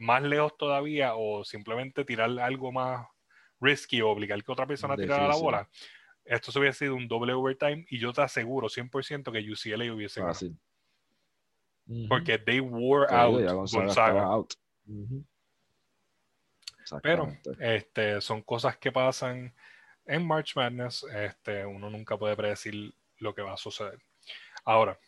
más 0.00 0.22
lejos 0.22 0.56
todavía 0.56 1.14
o 1.14 1.44
simplemente 1.44 2.04
tirar 2.04 2.38
algo 2.40 2.72
más 2.72 3.06
risky 3.60 4.00
o 4.02 4.10
obligar 4.10 4.42
que 4.42 4.52
otra 4.52 4.66
persona 4.66 4.94
a 4.94 4.96
tirar 4.96 5.28
la 5.28 5.36
bola, 5.36 5.68
esto 6.24 6.52
se 6.52 6.58
hubiese 6.58 6.80
sido 6.80 6.94
un 6.94 7.08
doble 7.08 7.32
overtime 7.32 7.86
y 7.88 7.98
yo 7.98 8.12
te 8.12 8.22
aseguro 8.22 8.68
100% 8.68 9.32
que 9.32 9.52
UCLA 9.52 9.92
hubiese 9.92 10.20
ganado. 10.20 10.38
Porque 12.08 12.38
they 12.38 12.60
wore 12.60 13.06
out 13.10 13.70
Gonzaga. 13.72 14.44
Pero 17.02 17.34
este, 17.58 18.20
son 18.20 18.42
cosas 18.42 18.76
que 18.78 18.92
pasan 18.92 19.54
en 20.04 20.26
March 20.26 20.54
Madness. 20.54 21.04
Este, 21.04 21.64
uno 21.64 21.88
nunca 21.88 22.18
puede 22.18 22.36
predecir 22.36 22.92
lo 23.18 23.34
que 23.34 23.42
va 23.42 23.54
a 23.54 23.58
suceder. 23.58 23.98
Ahora, 24.64 24.98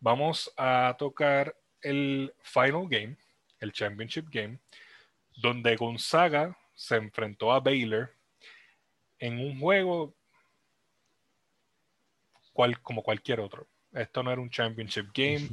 vamos 0.00 0.52
a 0.56 0.94
tocar 0.98 1.56
el 1.80 2.32
final 2.42 2.86
game, 2.88 3.16
el 3.60 3.72
championship 3.72 4.28
game, 4.30 4.58
donde 5.36 5.76
Gonzaga 5.76 6.56
se 6.74 6.96
enfrentó 6.96 7.52
a 7.52 7.60
Baylor 7.60 8.14
en 9.18 9.38
un 9.38 9.58
juego 9.58 10.14
cual, 12.52 12.80
como 12.80 13.02
cualquier 13.02 13.40
otro. 13.40 13.66
Esto 13.92 14.22
no 14.22 14.32
era 14.32 14.40
un 14.40 14.50
championship 14.50 15.10
game 15.14 15.48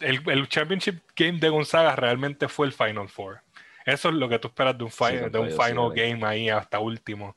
el, 0.00 0.48
Championship 0.48 1.00
Game 1.14 1.38
de 1.38 1.48
Gonzaga 1.48 1.96
realmente 1.96 2.48
fue 2.48 2.66
el 2.66 2.72
Final 2.72 3.08
Four. 3.08 3.40
Eso 3.84 4.08
es 4.08 4.14
lo 4.14 4.28
que 4.28 4.38
tú 4.38 4.48
esperas 4.48 4.76
de 4.76 4.84
un, 4.84 4.90
de 5.32 5.38
un 5.38 5.50
Final 5.50 5.92
Game 5.94 6.26
ahí 6.26 6.48
hasta 6.48 6.78
último. 6.78 7.36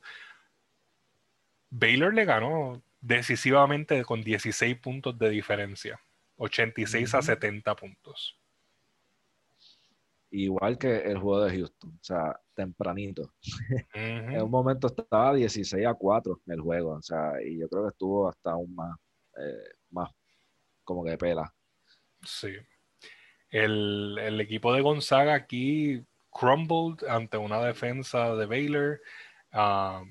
Baylor 1.70 2.14
le 2.14 2.24
ganó 2.24 2.82
decisivamente 3.00 4.02
con 4.04 4.22
16 4.22 4.76
puntos 4.78 5.18
de 5.18 5.30
diferencia, 5.30 6.00
86 6.36 7.14
a 7.14 7.22
70 7.22 7.74
puntos. 7.76 8.38
igual 10.30 10.76
que 10.78 10.96
el 10.96 11.18
juego 11.18 11.44
de 11.44 11.56
Houston, 11.56 11.90
o 11.90 12.04
sea, 12.04 12.40
tempranito. 12.54 13.32
en 13.94 14.42
un 14.42 14.50
momento 14.50 14.88
estaba 14.88 15.34
16 15.34 15.86
a 15.86 15.94
4 15.94 16.40
el 16.46 16.60
juego, 16.60 16.94
o 16.94 17.02
sea, 17.02 17.40
y 17.44 17.58
yo 17.58 17.68
creo 17.68 17.84
que 17.84 17.90
estuvo 17.90 18.28
hasta 18.28 18.50
aún 18.50 18.74
más, 18.74 18.98
eh, 19.38 19.74
más 19.90 20.10
como 20.82 21.04
que 21.04 21.16
pela. 21.16 21.52
Sí. 22.22 22.56
El, 23.50 24.40
equipo 24.40 24.72
de 24.72 24.80
Gonzaga 24.80 25.34
aquí 25.34 26.04
crumbled 26.30 27.06
ante 27.08 27.36
una 27.36 27.60
defensa 27.60 28.34
de 28.34 28.46
Baylor. 28.46 29.00
Ah, 29.52 30.02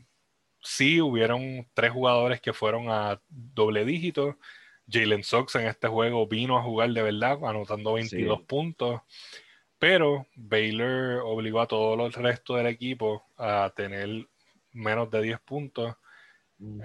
sí, 0.61 1.01
hubieron 1.01 1.67
tres 1.73 1.91
jugadores 1.91 2.39
que 2.39 2.53
fueron 2.53 2.89
a 2.89 3.21
doble 3.29 3.83
dígito. 3.85 4.37
Jalen 4.89 5.23
Sox 5.23 5.55
en 5.55 5.67
este 5.67 5.87
juego 5.87 6.27
vino 6.27 6.57
a 6.57 6.63
jugar 6.63 6.89
de 6.91 7.01
verdad, 7.01 7.37
anotando 7.43 7.93
22 7.93 8.41
puntos. 8.41 9.01
Pero 9.79 10.27
Baylor 10.35 11.21
obligó 11.25 11.61
a 11.61 11.67
todo 11.67 12.05
el 12.05 12.13
resto 12.13 12.55
del 12.55 12.67
equipo 12.67 13.25
a 13.37 13.71
tener 13.75 14.27
menos 14.71 15.09
de 15.11 15.21
10 15.21 15.39
puntos. 15.41 15.95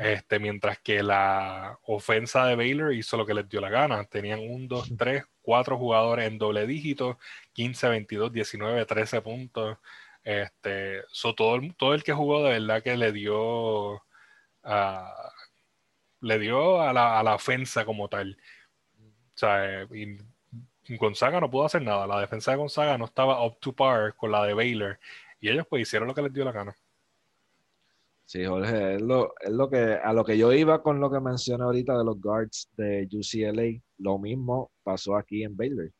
Este, 0.00 0.40
mientras 0.40 0.80
que 0.80 1.02
la 1.02 1.78
ofensa 1.84 2.46
de 2.46 2.56
Baylor 2.56 2.92
hizo 2.92 3.16
lo 3.16 3.24
que 3.24 3.34
les 3.34 3.48
dio 3.48 3.60
la 3.60 3.70
gana. 3.70 4.04
Tenían 4.04 4.40
un, 4.40 4.66
dos, 4.66 4.90
tres, 4.98 5.24
cuatro 5.42 5.78
jugadores 5.78 6.26
en 6.26 6.38
doble 6.38 6.66
dígito, 6.66 7.18
15, 7.52 7.88
22, 7.88 8.32
19, 8.32 8.84
13 8.84 9.22
puntos. 9.22 9.78
Este, 10.24 11.02
todo, 11.36 11.56
el, 11.56 11.74
todo 11.76 11.94
el 11.94 12.02
que 12.02 12.12
jugó 12.12 12.42
de 12.42 12.58
verdad 12.58 12.82
que 12.82 12.96
le 12.96 13.12
dio 13.12 14.02
a, 14.62 15.32
le 16.20 16.38
dio 16.38 16.80
a 16.80 16.92
la, 16.92 17.18
a 17.18 17.22
la 17.22 17.34
ofensa 17.34 17.84
como 17.84 18.08
tal. 18.08 18.36
O 18.98 19.38
sea, 19.38 19.86
Gonzaga 20.98 21.40
no 21.40 21.50
pudo 21.50 21.64
hacer 21.64 21.82
nada. 21.82 22.06
La 22.06 22.20
defensa 22.20 22.50
de 22.50 22.56
Gonzaga 22.56 22.98
no 22.98 23.04
estaba 23.04 23.44
up 23.44 23.58
to 23.60 23.72
par 23.72 24.14
con 24.16 24.32
la 24.32 24.44
de 24.44 24.54
Baylor. 24.54 24.98
Y 25.40 25.48
ellos 25.48 25.66
pues 25.68 25.82
hicieron 25.82 26.08
lo 26.08 26.14
que 26.14 26.22
les 26.22 26.32
dio 26.32 26.44
la 26.44 26.52
gana. 26.52 26.74
Sí, 28.24 28.44
Jorge, 28.44 28.96
es 28.96 29.00
lo, 29.00 29.32
es 29.40 29.50
lo 29.50 29.70
que, 29.70 29.78
a 29.78 30.12
lo 30.12 30.22
que 30.22 30.36
yo 30.36 30.52
iba 30.52 30.82
con 30.82 31.00
lo 31.00 31.10
que 31.10 31.18
mencioné 31.18 31.64
ahorita 31.64 31.96
de 31.96 32.04
los 32.04 32.20
guards 32.20 32.68
de 32.76 33.08
UCLA. 33.10 33.80
Lo 33.98 34.18
mismo 34.18 34.70
pasó 34.82 35.16
aquí 35.16 35.44
en 35.44 35.56
Baylor. 35.56 35.90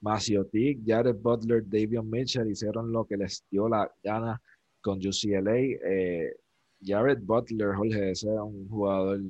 Maciotic, 0.00 0.80
Jared 0.84 1.16
Butler, 1.16 1.62
Davion 1.64 2.10
Mitchell 2.10 2.50
hicieron 2.50 2.92
lo 2.92 3.04
que 3.04 3.16
les 3.16 3.44
dio 3.50 3.68
la 3.68 3.90
gana 4.02 4.40
con 4.80 4.98
UCLA. 4.98 5.56
Eh, 5.56 6.34
Jared 6.82 7.18
Butler, 7.22 7.74
Jorge, 7.74 8.10
ese 8.10 8.34
es 8.34 8.40
un 8.40 8.68
jugador 8.68 9.20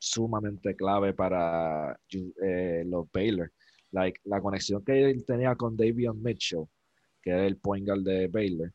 sumamente 0.00 0.74
clave 0.74 1.14
para 1.14 1.96
eh, 2.42 2.82
los 2.86 3.06
Baylor 3.12 3.52
like, 3.92 4.20
la 4.24 4.40
conexión 4.40 4.84
que 4.84 5.10
él 5.10 5.24
tenía 5.24 5.54
con 5.56 5.76
Davion 5.76 6.22
Mitchell, 6.22 6.64
que 7.22 7.30
era 7.30 7.46
el 7.46 7.58
point 7.58 7.86
guard 7.86 8.02
de 8.02 8.28
Baylor, 8.28 8.72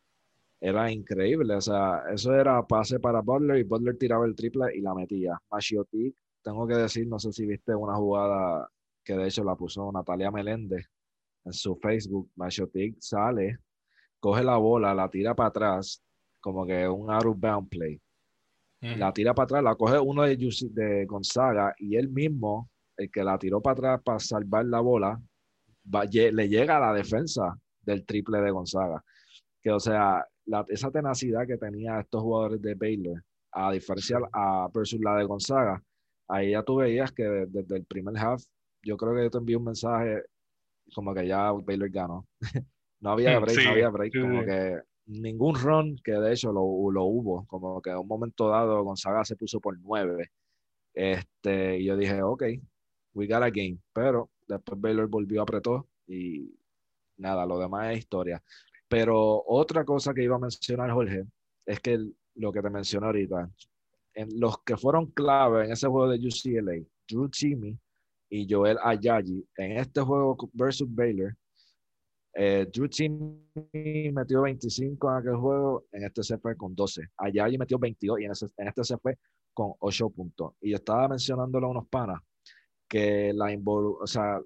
era 0.60 0.90
increíble. 0.90 1.54
O 1.54 1.60
sea, 1.60 2.02
eso 2.12 2.34
era 2.34 2.62
pase 2.66 3.00
para 3.00 3.20
Butler 3.20 3.58
y 3.58 3.62
Butler 3.64 3.96
tiraba 3.98 4.26
el 4.26 4.34
triple 4.34 4.76
y 4.76 4.80
la 4.80 4.94
metía. 4.94 5.40
Machiotic, 5.50 6.14
tengo 6.42 6.66
que 6.66 6.74
decir, 6.74 7.06
no 7.06 7.18
sé 7.18 7.32
si 7.32 7.46
viste 7.46 7.74
una 7.74 7.96
jugada 7.96 8.68
que 9.04 9.14
de 9.14 9.28
hecho 9.28 9.44
la 9.44 9.56
puso 9.56 9.90
Natalia 9.92 10.30
Meléndez 10.30 10.86
en 11.44 11.52
su 11.52 11.76
Facebook. 11.76 12.30
Machiotic 12.36 12.96
sale, 13.00 13.58
coge 14.20 14.42
la 14.44 14.56
bola, 14.56 14.94
la 14.94 15.08
tira 15.10 15.34
para 15.34 15.48
atrás, 15.50 16.02
como 16.40 16.66
que 16.66 16.88
un 16.88 17.10
out 17.10 17.26
of 17.26 17.38
bound 17.38 17.68
play. 17.68 18.00
La 18.80 19.12
tira 19.12 19.34
para 19.34 19.44
atrás, 19.44 19.64
la 19.64 19.74
coge 19.74 19.98
uno 19.98 20.22
de, 20.22 20.36
de 20.36 21.06
Gonzaga 21.06 21.74
y 21.78 21.96
él 21.96 22.08
mismo 22.10 22.70
el 22.96 23.10
que 23.10 23.24
la 23.24 23.38
tiró 23.38 23.60
para 23.60 23.72
atrás 23.72 24.02
para 24.04 24.18
salvar 24.18 24.64
la 24.66 24.80
bola, 24.80 25.20
le 26.12 26.48
llega 26.48 26.76
a 26.76 26.80
la 26.80 26.92
defensa 26.92 27.56
del 27.80 28.04
triple 28.04 28.40
de 28.40 28.50
Gonzaga. 28.50 29.02
Que, 29.62 29.70
o 29.70 29.80
sea, 29.80 30.24
esa 30.68 30.90
tenacidad 30.90 31.46
que 31.46 31.56
tenía 31.56 32.00
estos 32.00 32.22
jugadores 32.22 32.60
de 32.62 32.74
Baylor, 32.74 33.22
a 33.52 33.72
diferencia 33.72 34.18
a, 34.32 34.68
versus 34.72 35.00
la 35.00 35.16
de 35.16 35.24
Gonzaga, 35.24 35.82
ahí 36.28 36.50
ya 36.52 36.62
tú 36.62 36.76
veías 36.76 37.12
que 37.12 37.24
desde 37.24 37.76
el 37.76 37.84
primer 37.84 38.16
half, 38.18 38.42
yo 38.82 38.96
creo 38.96 39.14
que 39.14 39.24
yo 39.24 39.30
te 39.30 39.38
envié 39.38 39.56
un 39.56 39.64
mensaje 39.64 40.22
como 40.94 41.14
que 41.14 41.26
ya 41.26 41.50
Baylor 41.52 41.90
ganó. 41.90 42.26
no 43.00 43.10
había 43.10 43.38
break, 43.38 43.64
no 43.64 43.70
había 43.70 43.88
break, 43.88 44.20
como 44.20 44.44
que 44.44 44.80
ningún 45.06 45.54
run, 45.54 45.96
que 46.04 46.12
de 46.12 46.32
hecho 46.32 46.52
lo, 46.52 46.90
lo, 46.90 47.04
hubo, 47.04 47.46
como 47.46 47.80
que 47.80 47.90
en 47.90 47.98
un 47.98 48.08
momento 48.08 48.48
dado 48.48 48.82
Gonzaga 48.82 49.24
se 49.24 49.36
puso 49.36 49.60
por 49.60 49.78
nueve. 49.80 50.30
Este, 50.94 51.78
y 51.78 51.84
yo 51.86 51.96
dije, 51.96 52.22
ok, 52.22 52.42
we 53.14 53.26
got 53.26 53.42
a 53.42 53.50
game. 53.50 53.78
Pero 53.92 54.30
después 54.46 54.80
Baylor 54.80 55.08
volvió, 55.08 55.42
apretó 55.42 55.88
y 56.06 56.54
nada, 57.18 57.46
lo 57.46 57.58
demás 57.58 57.92
es 57.92 57.98
historia. 57.98 58.42
Pero 58.88 59.42
otra 59.46 59.84
cosa 59.84 60.14
que 60.14 60.22
iba 60.22 60.36
a 60.36 60.40
mencionar, 60.40 60.90
Jorge, 60.90 61.24
es 61.64 61.80
que 61.80 61.98
lo 62.36 62.52
que 62.52 62.62
te 62.62 62.70
mencioné 62.70 63.06
ahorita, 63.06 63.50
en 64.14 64.40
los 64.40 64.58
que 64.62 64.76
fueron 64.76 65.06
clave 65.06 65.64
en 65.64 65.72
ese 65.72 65.88
juego 65.88 66.08
de 66.08 66.18
UCLA, 66.18 66.84
Drew 67.08 67.28
Timmy 67.28 67.78
y 68.28 68.46
Joel 68.52 68.78
Ayayi, 68.82 69.46
en 69.56 69.72
este 69.72 70.00
juego 70.00 70.36
versus 70.52 70.92
Baylor, 70.92 71.36
eh, 72.38 72.66
Drew 72.70 72.88
metió 74.12 74.42
25 74.42 75.10
en 75.10 75.16
aquel 75.16 75.36
juego, 75.36 75.84
en 75.92 76.04
este 76.04 76.22
se 76.22 76.36
fue 76.38 76.54
con 76.56 76.74
12. 76.74 77.02
Ayayi 77.16 77.56
metió 77.56 77.78
22 77.78 78.20
y 78.20 78.24
en, 78.24 78.32
en 78.58 78.68
este 78.68 78.84
se 78.84 78.98
fue 78.98 79.18
con 79.54 79.72
8 79.78 80.10
puntos. 80.10 80.52
Y 80.60 80.70
yo 80.70 80.76
estaba 80.76 81.08
mencionándolo 81.08 81.66
a 81.66 81.70
unos 81.70 81.88
panas 81.88 82.20
que 82.88 83.32
la 83.32 83.52
involu 83.52 83.98
o 84.02 84.06
sea, 84.06 84.40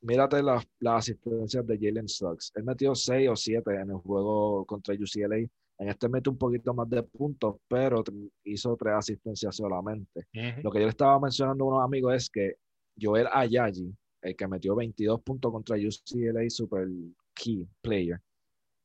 mírate 0.00 0.42
las, 0.42 0.66
asistencias 0.86 1.66
de 1.66 1.78
Jalen 1.78 2.08
Suggs. 2.08 2.52
Él 2.54 2.64
metió 2.64 2.94
6 2.94 3.28
o 3.28 3.36
7 3.36 3.74
en 3.74 3.90
el 3.90 3.96
juego 3.96 4.64
contra 4.64 4.94
UCLA. 4.94 5.46
En 5.80 5.88
este 5.88 6.08
mete 6.08 6.30
un 6.30 6.38
poquito 6.38 6.74
más 6.74 6.88
de 6.88 7.02
puntos, 7.02 7.56
pero 7.68 8.02
hizo 8.44 8.76
tres 8.76 8.94
asistencias 8.94 9.54
solamente. 9.54 10.26
Lo 10.62 10.70
que 10.72 10.80
yo 10.80 10.86
le 10.86 10.90
estaba 10.90 11.20
mencionando 11.20 11.64
a 11.64 11.68
unos 11.68 11.84
amigos 11.84 12.14
es 12.14 12.30
que 12.30 12.54
Joel 13.00 13.28
Ayayi, 13.32 13.94
el 14.22 14.36
que 14.36 14.48
metió 14.48 14.74
22 14.74 15.22
puntos 15.22 15.52
contra 15.52 15.76
UCLA, 15.76 16.48
super 16.50 16.88
key 17.34 17.66
player, 17.80 18.20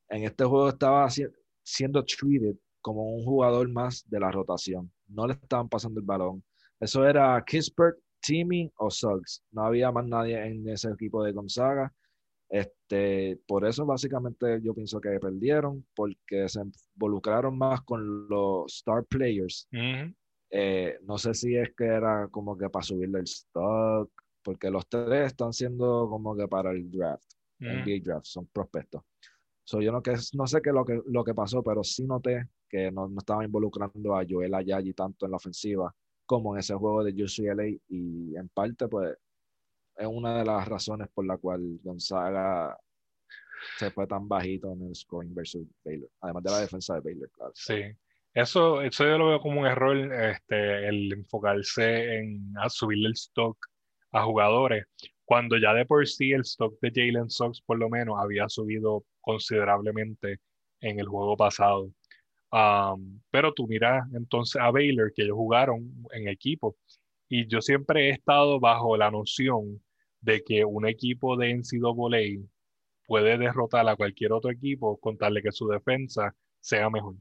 en 0.09 0.23
este 0.23 0.43
juego 0.45 0.69
estaba 0.69 1.07
siendo 1.63 2.03
treated 2.05 2.55
como 2.81 3.15
un 3.15 3.23
jugador 3.23 3.69
más 3.69 4.07
de 4.09 4.19
la 4.19 4.31
rotación. 4.31 4.91
No 5.07 5.25
le 5.25 5.33
estaban 5.33 5.69
pasando 5.69 5.99
el 5.99 6.05
balón. 6.05 6.43
Eso 6.79 7.07
era 7.07 7.41
Kispert 7.45 7.97
Timmy 8.21 8.71
o 8.77 8.89
Suggs. 8.89 9.43
No 9.51 9.63
había 9.63 9.91
más 9.91 10.05
nadie 10.05 10.45
en 10.45 10.67
ese 10.67 10.89
equipo 10.89 11.23
de 11.23 11.31
Gonzaga. 11.31 11.91
Este, 12.49 13.39
por 13.47 13.65
eso 13.65 13.85
básicamente 13.85 14.61
yo 14.61 14.73
pienso 14.73 15.01
que 15.01 15.19
perdieron, 15.19 15.85
porque 15.95 16.47
se 16.47 16.61
involucraron 16.61 17.57
más 17.57 17.81
con 17.81 18.27
los 18.27 18.71
star 18.71 19.03
players. 19.05 19.67
Eh, 20.51 20.99
no 21.03 21.17
sé 21.17 21.33
si 21.33 21.55
es 21.55 21.73
que 21.75 21.85
era 21.85 22.27
como 22.29 22.55
que 22.55 22.69
para 22.69 22.83
subirle 22.83 23.19
el 23.19 23.23
stock, 23.23 24.11
porque 24.43 24.69
los 24.69 24.88
tres 24.88 25.27
están 25.27 25.53
siendo 25.53 26.08
como 26.10 26.36
que 26.36 26.47
para 26.47 26.71
el 26.71 26.89
draft, 26.91 27.32
el 27.60 28.03
draft, 28.03 28.25
son 28.25 28.47
prospectos. 28.47 29.01
So, 29.63 29.82
yo 29.82 29.91
no, 29.91 30.03
que, 30.03 30.15
no 30.34 30.45
sé 30.45 30.62
qué 30.62 30.71
lo 30.71 30.84
que, 30.84 31.01
lo 31.06 31.23
que 31.23 31.34
pasó, 31.34 31.63
pero 31.63 31.84
sí 31.84 32.06
noté 32.06 32.49
que 32.67 32.91
no, 32.91 33.08
no 33.08 33.19
estaba 33.19 33.45
involucrando 33.45 34.15
a 34.15 34.25
Joel 34.27 34.53
Ayayi 34.53 34.93
tanto 34.93 35.25
en 35.25 35.32
la 35.32 35.38
ofensiva 35.38 35.93
como 36.25 36.53
en 36.53 36.60
ese 36.60 36.73
juego 36.73 37.03
de 37.03 37.12
UCLA 37.23 37.67
y 37.88 38.36
en 38.36 38.49
parte 38.49 38.88
pues 38.88 39.15
es 39.95 40.08
una 40.08 40.39
de 40.39 40.45
las 40.45 40.67
razones 40.67 41.08
por 41.13 41.25
la 41.25 41.38
cual 41.38 41.79
Gonzaga 41.84 42.77
se 43.77 43.91
fue 43.91 44.08
tan 44.08 44.27
bajito 44.27 44.71
en 44.73 44.88
el 44.88 44.95
scoring 44.95 45.34
versus 45.34 45.65
Baylor, 45.84 46.10
además 46.21 46.43
de 46.43 46.51
la 46.51 46.60
defensa 46.60 46.95
de 46.95 47.01
Baylor, 47.01 47.29
claro. 47.32 47.51
Sí, 47.56 47.82
eso, 48.34 48.82
eso 48.82 49.06
yo 49.06 49.17
lo 49.17 49.27
veo 49.27 49.39
como 49.39 49.62
un 49.62 49.67
error, 49.67 49.95
este, 50.13 50.88
el 50.88 51.13
enfocarse 51.13 52.17
en 52.17 52.53
a 52.58 52.69
subirle 52.69 53.08
el 53.08 53.13
stock 53.13 53.58
a 54.13 54.23
jugadores, 54.23 54.86
cuando 55.26 55.58
ya 55.58 55.73
de 55.73 55.86
por 55.86 56.08
sí 56.08 56.32
el 56.32 56.41
stock 56.41 56.80
de 56.82 56.91
Jalen 56.93 57.30
Sox 57.30 57.62
por 57.62 57.78
lo 57.78 57.89
menos 57.89 58.15
había 58.19 58.47
subido 58.47 59.04
considerablemente 59.21 60.39
en 60.80 60.99
el 60.99 61.08
juego 61.08 61.36
pasado 61.36 61.91
pero 63.32 63.54
tú 63.54 63.67
miras 63.67 64.08
entonces 64.13 64.62
a 64.62 64.69
Baylor, 64.71 65.12
que 65.13 65.23
ellos 65.23 65.36
jugaron 65.36 65.91
en 66.12 66.28
equipo, 66.28 66.76
y 67.28 67.47
yo 67.47 67.62
siempre 67.62 68.10
he 68.10 68.12
estado 68.12 68.60
bajo 68.60 68.95
la 68.95 69.10
noción 69.10 69.82
de 70.21 70.43
que 70.43 70.63
un 70.63 70.88
equipo 70.88 71.36
de 71.36 71.54
NCAA 71.56 72.45
puede 73.08 73.38
derrotar 73.38 73.88
a 73.88 73.95
cualquier 73.95 74.34
otro 74.34 74.52
equipo 74.52 74.97
con 74.97 75.17
tal 75.17 75.34
de 75.34 75.41
que 75.41 75.52
su 75.52 75.67
defensa 75.67 76.36
sea 76.60 76.89
mejor. 76.89 77.15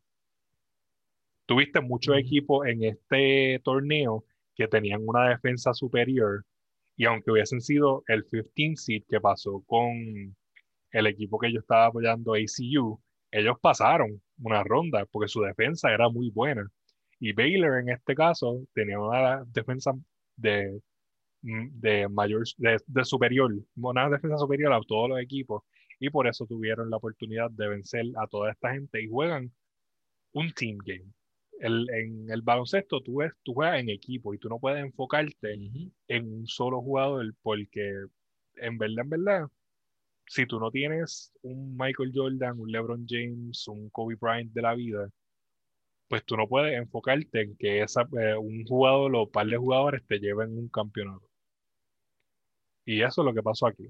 Tuviste 1.47 1.81
muchos 1.81 2.17
equipos 2.19 2.67
en 2.67 2.85
este 2.85 3.61
torneo 3.65 4.25
que 4.55 4.69
tenían 4.69 5.01
una 5.05 5.31
defensa 5.31 5.73
superior 5.73 6.45
y 6.97 7.05
aunque 7.07 7.31
hubiesen 7.31 7.61
sido 7.61 8.05
el 8.09 8.25
15 8.25 8.83
seed 8.83 9.03
que 9.09 9.21
pasó 9.21 9.63
con 9.67 10.37
el 10.93 11.07
equipo 11.07 11.39
que 11.39 11.53
yo 11.53 11.61
estaba 11.61 11.87
apoyando 11.87 12.35
ACU, 12.35 13.01
ellos 13.31 13.57
pasaron 13.61 14.21
una 14.43 14.63
ronda 14.63 15.07
porque 15.07 15.29
su 15.29 15.41
defensa 15.41 15.93
era 15.93 16.09
muy 16.09 16.31
buena. 16.31 16.69
Y 17.19 17.33
Baylor 17.33 17.81
en 17.81 17.91
este 17.91 18.15
caso 18.15 18.67
tenía 18.75 18.99
una 19.01 19.45
defensa 19.47 19.93
de, 20.37 20.81
mm, 21.43 21.81
de 21.81 22.09
mayor, 22.09 22.45
de, 22.59 23.05
superior, 23.05 23.53
una 23.77 24.11
defensa 24.11 24.39
superior 24.39 24.73
a 24.73 24.81
todos 24.87 25.11
los 25.11 25.21
equipos. 25.21 25.63
Y 26.01 26.11
por 26.11 26.27
eso 26.27 26.47
tuvieron 26.47 26.91
la 26.91 26.97
oportunidad 26.99 27.51
de 27.51 27.69
vencer 27.69 28.05
a 28.17 28.27
toda 28.27 28.51
esta 28.53 28.73
gente 28.73 29.03
y 29.03 29.09
juegan 29.09 29.53
un 30.33 30.53
team 30.53 30.79
game. 30.85 31.13
El, 31.62 31.88
en 31.90 32.31
el 32.31 32.42
baloncesto 32.42 33.01
tú, 33.03 33.20
tú 33.42 33.55
juegas 33.55 33.81
en 33.81 33.88
equipo 33.90 34.35
y 34.35 34.38
tú 34.38 34.48
no 34.48 34.59
puedes 34.59 34.83
enfocarte 34.85 35.55
en 36.09 36.33
un 36.33 36.46
solo 36.46 36.83
jugador 36.83 37.33
porque 37.42 37.94
en 38.57 38.79
verdad, 38.79 39.05
en 39.05 39.11
verdad, 39.11 39.48
si 40.27 40.46
tú 40.46 40.59
no 40.61 40.70
tienes 40.70 41.33
un 41.42 41.77
Michael 41.77 42.12
Jordan, 42.14 42.59
un 42.61 42.70
LeBron 42.72 43.07
James, 43.09 43.68
un 43.68 43.90
Kobe 43.90 44.16
Bryant 44.20 44.53
de 44.53 44.62
la 44.62 44.75
vida, 44.75 45.09
pues 46.09 46.25
tú 46.25 46.37
no 46.37 46.48
puedes 46.48 46.77
enfocarte 46.79 47.42
en 47.42 47.57
que 47.57 47.83
esa, 47.83 48.03
eh, 48.20 48.37
un 48.37 48.64
jugador 48.64 49.14
o 49.16 49.22
un 49.25 49.31
par 49.31 49.46
de 49.46 49.57
jugadores 49.57 50.03
te 50.07 50.18
lleven 50.18 50.57
un 50.59 50.68
campeonato. 50.68 51.27
Y 52.85 53.03
eso 53.03 53.22
es 53.22 53.27
lo 53.27 53.35
que 53.35 53.42
pasó 53.42 53.66
aquí. 53.66 53.88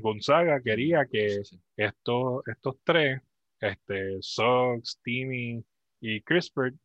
Gonzaga 0.00 0.60
quería 0.62 1.06
que 1.10 1.42
Estos, 1.76 2.42
estos 2.46 2.76
tres, 2.84 3.20
este, 3.60 4.18
Suggs, 4.22 5.00
Timmy 5.02 5.64
y 6.00 6.20
Crispert, 6.22 6.76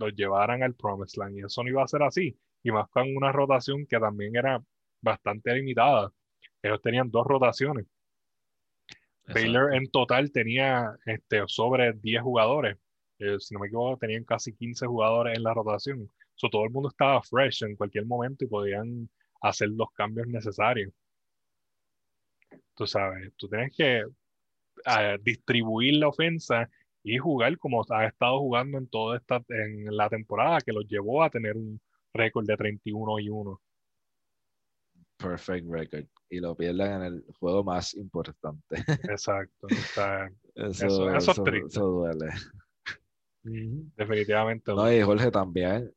los 0.00 0.14
llevaran 0.14 0.62
al 0.62 0.74
Promised 0.74 1.18
Land. 1.18 1.38
Y 1.38 1.44
eso 1.44 1.62
no 1.62 1.68
iba 1.68 1.84
a 1.84 1.88
ser 1.88 2.02
así. 2.02 2.36
Y 2.62 2.70
más 2.70 2.88
con 2.88 3.14
una 3.16 3.32
rotación 3.32 3.86
que 3.86 3.98
también 3.98 4.34
era 4.34 4.62
bastante 5.00 5.54
limitada. 5.54 6.12
Ellos 6.62 6.80
tenían 6.82 7.10
dos 7.10 7.26
rotaciones. 7.26 7.86
Baylor 9.32 9.74
en 9.74 9.88
total 9.90 10.32
tenía 10.32 10.96
este, 11.06 11.42
sobre 11.46 11.92
10 11.92 12.22
jugadores. 12.22 12.76
Eh, 13.18 13.36
si 13.38 13.54
no 13.54 13.60
me 13.60 13.68
equivoco, 13.68 13.98
tenían 13.98 14.24
casi 14.24 14.52
15 14.54 14.86
jugadores 14.86 15.36
en 15.36 15.44
la 15.44 15.54
rotación. 15.54 16.10
So, 16.34 16.48
todo 16.48 16.64
el 16.64 16.70
mundo 16.70 16.88
estaba 16.88 17.22
fresh 17.22 17.62
en 17.62 17.76
cualquier 17.76 18.06
momento 18.06 18.44
y 18.44 18.48
podían 18.48 19.08
hacer 19.42 19.68
los 19.68 19.90
cambios 19.92 20.26
necesarios. 20.26 20.92
Tú 22.74 22.86
sabes, 22.86 23.30
tú 23.36 23.46
tienes 23.48 23.76
que 23.76 24.04
ah, 24.86 25.16
distribuir 25.22 25.96
la 25.96 26.08
ofensa 26.08 26.68
y 27.02 27.18
jugar 27.18 27.58
como 27.58 27.84
ha 27.90 28.06
estado 28.06 28.38
jugando 28.38 28.78
en 28.78 28.88
toda 28.88 29.16
esta 29.16 29.42
en 29.48 29.96
la 29.96 30.08
temporada 30.08 30.60
que 30.60 30.72
los 30.72 30.86
llevó 30.86 31.22
a 31.22 31.30
tener 31.30 31.56
un 31.56 31.80
récord 32.12 32.46
de 32.46 32.56
31 32.56 33.18
y 33.20 33.28
1. 33.28 33.60
Perfect 35.16 35.66
record. 35.68 36.06
Y 36.28 36.40
lo 36.40 36.56
pierden 36.56 36.92
en 36.92 37.02
el 37.02 37.24
juego 37.38 37.62
más 37.62 37.94
importante. 37.94 38.76
Exacto. 39.10 39.66
eso, 40.54 41.10
eso, 41.14 41.46
eso, 41.46 41.84
duele. 41.84 42.28
Definitivamente. 43.42 44.72
No, 44.72 44.92
y 44.92 45.00
Jorge 45.02 45.30
también, 45.30 45.92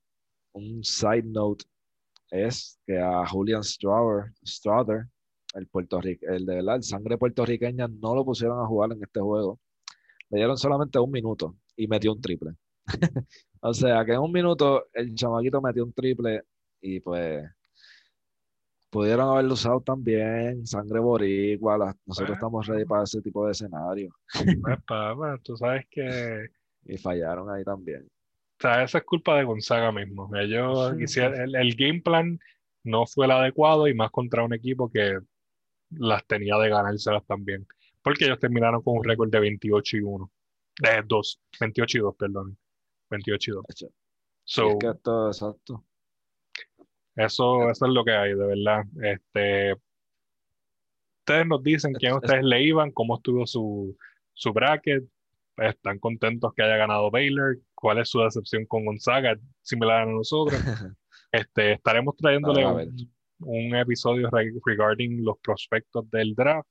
un 0.54 0.84
side 0.84 1.24
note 1.24 1.66
es 2.32 2.80
que 2.86 3.00
a 3.00 3.26
Julian 3.28 3.64
Strother, 3.64 5.06
el, 5.54 5.70
el 6.22 6.46
de 6.46 6.64
la 6.64 6.82
sangre 6.82 7.18
puertorriqueña, 7.18 7.88
no 7.88 8.16
lo 8.16 8.26
pusieron 8.26 8.60
a 8.60 8.66
jugar 8.66 8.92
en 8.94 9.04
este 9.04 9.20
juego. 9.20 9.60
Le 10.34 10.40
dieron 10.40 10.58
solamente 10.58 11.00
un 11.00 11.12
minuto 11.12 11.56
y 11.76 11.88
metió 11.88 12.12
un 12.14 12.22
triple. 12.22 12.52
o 13.62 13.74
sea 13.74 14.04
que 14.04 14.14
en 14.14 14.20
un 14.20 14.32
minuto 14.32 14.88
el 14.94 15.16
chamaquito 15.16 15.62
metió 15.62 15.84
un 15.84 15.94
triple 15.94 16.44
y 16.82 17.00
pues 17.00 17.50
pudieron 18.90 19.30
haberlo 19.30 19.54
usado 19.54 19.82
también, 19.82 20.68
sangre 20.68 21.00
boricua, 21.00 21.96
nosotros 22.06 22.36
estamos 22.36 22.68
ready 22.68 22.86
para 22.86 23.04
ese 23.04 23.22
tipo 23.22 23.46
de 23.46 23.54
escenario. 23.54 24.14
Pues, 24.88 25.44
tú 25.44 25.56
sabes 25.56 25.86
que... 25.90 26.48
Y 26.86 26.98
fallaron 26.98 27.50
ahí 27.50 27.64
también 27.64 28.06
sea, 28.64 28.84
esa 28.84 28.98
es 29.00 29.04
culpa 29.04 29.38
de 29.38 29.44
Gonzaga 29.44 29.92
mismo. 29.92 30.30
Ellos 30.36 30.94
el, 30.94 31.76
game 31.76 32.02
plan 32.02 32.40
no 32.84 33.06
fue 33.06 33.26
el 33.26 33.32
adecuado 33.32 33.88
y 33.88 33.94
más 33.94 34.12
contra 34.12 34.44
un 34.44 34.54
equipo 34.54 34.90
que 34.90 35.20
las 35.92 36.26
tenía 36.26 36.58
de 36.58 36.70
ganárselas 36.70 37.26
también. 37.26 37.68
Porque 38.04 38.26
ellos 38.26 38.40
terminaron 38.40 38.82
con 38.82 38.98
un 38.98 39.04
récord 39.04 39.30
de 39.30 39.40
28 39.40 39.98
y 39.98 40.02
1. 40.02 40.32
De 40.80 41.04
2, 41.06 41.42
28 41.60 41.98
y 41.98 42.02
2, 42.02 42.16
perdón. 42.16 42.58
28 43.10 43.52
y 43.52 43.54
2. 43.54 43.66
So, 44.46 44.70
es 44.70 44.78
que 44.80 44.88
esto, 44.90 45.28
exacto. 45.28 45.86
Eso, 47.16 47.70
eso 47.70 47.86
es 47.86 47.92
lo 47.92 48.04
que 48.04 48.12
hay, 48.12 48.30
de 48.32 48.46
verdad. 48.46 48.84
Este, 49.02 49.76
ustedes 51.20 51.48
nos 51.48 51.64
dicen 51.64 51.94
quién 51.94 52.14
ustedes 52.14 52.44
le 52.44 52.64
iban, 52.64 52.92
cómo 52.92 53.16
estuvo 53.16 53.46
su, 53.46 53.96
su 54.34 54.52
bracket, 54.52 55.04
están 55.58 56.00
contentos 56.00 56.54
que 56.54 56.64
haya 56.64 56.78
ganado 56.78 57.12
Baylor, 57.12 57.58
cuál 57.76 58.00
es 58.00 58.10
su 58.10 58.20
decepción 58.20 58.66
con 58.66 58.86
Gonzaga, 58.86 59.38
similar 59.62 60.02
a 60.02 60.06
nosotros. 60.06 60.60
este, 61.32 61.74
estaremos 61.74 62.16
trayéndole 62.18 62.66
un, 63.40 63.76
episodio 63.76 64.30
regarding 64.66 65.24
los 65.24 65.38
prospectos 65.40 66.10
del 66.10 66.34
draft. 66.34 66.68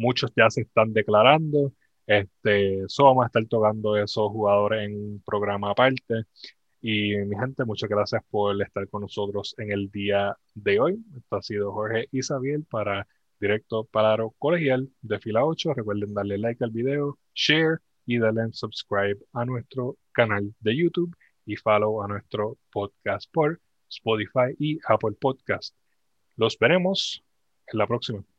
Muchos 0.00 0.32
ya 0.34 0.48
se 0.50 0.62
están 0.62 0.92
declarando. 0.94 1.72
Este, 2.06 2.84
so 2.88 3.04
vamos 3.04 3.24
a 3.24 3.26
estar 3.26 3.44
tocando 3.46 3.96
esos 3.96 4.30
jugadores 4.30 4.88
en 4.88 4.94
un 4.96 5.22
programa 5.24 5.70
aparte. 5.70 6.24
Y 6.80 7.14
mi 7.16 7.36
gente, 7.38 7.64
muchas 7.66 7.90
gracias 7.90 8.22
por 8.30 8.60
estar 8.62 8.88
con 8.88 9.02
nosotros 9.02 9.54
en 9.58 9.72
el 9.72 9.90
día 9.90 10.34
de 10.54 10.80
hoy. 10.80 11.04
Esto 11.16 11.36
ha 11.36 11.42
sido 11.42 11.72
Jorge 11.72 12.08
Isabel 12.12 12.64
para 12.70 13.06
Directo 13.38 13.84
Palaro 13.84 14.34
Colegial 14.38 14.88
de 15.02 15.18
Fila 15.18 15.44
8. 15.44 15.74
Recuerden 15.74 16.14
darle 16.14 16.38
like 16.38 16.64
al 16.64 16.70
video, 16.70 17.18
share 17.34 17.80
y 18.06 18.18
dale 18.18 18.40
en 18.40 18.54
subscribe 18.54 19.18
a 19.34 19.44
nuestro 19.44 19.98
canal 20.12 20.54
de 20.60 20.76
YouTube 20.76 21.14
y 21.44 21.56
follow 21.56 22.02
a 22.02 22.08
nuestro 22.08 22.56
podcast 22.72 23.30
por 23.30 23.60
Spotify 23.90 24.56
y 24.58 24.78
Apple 24.88 25.16
Podcast. 25.20 25.74
Los 26.36 26.58
veremos 26.58 27.22
en 27.66 27.78
la 27.78 27.86
próxima. 27.86 28.29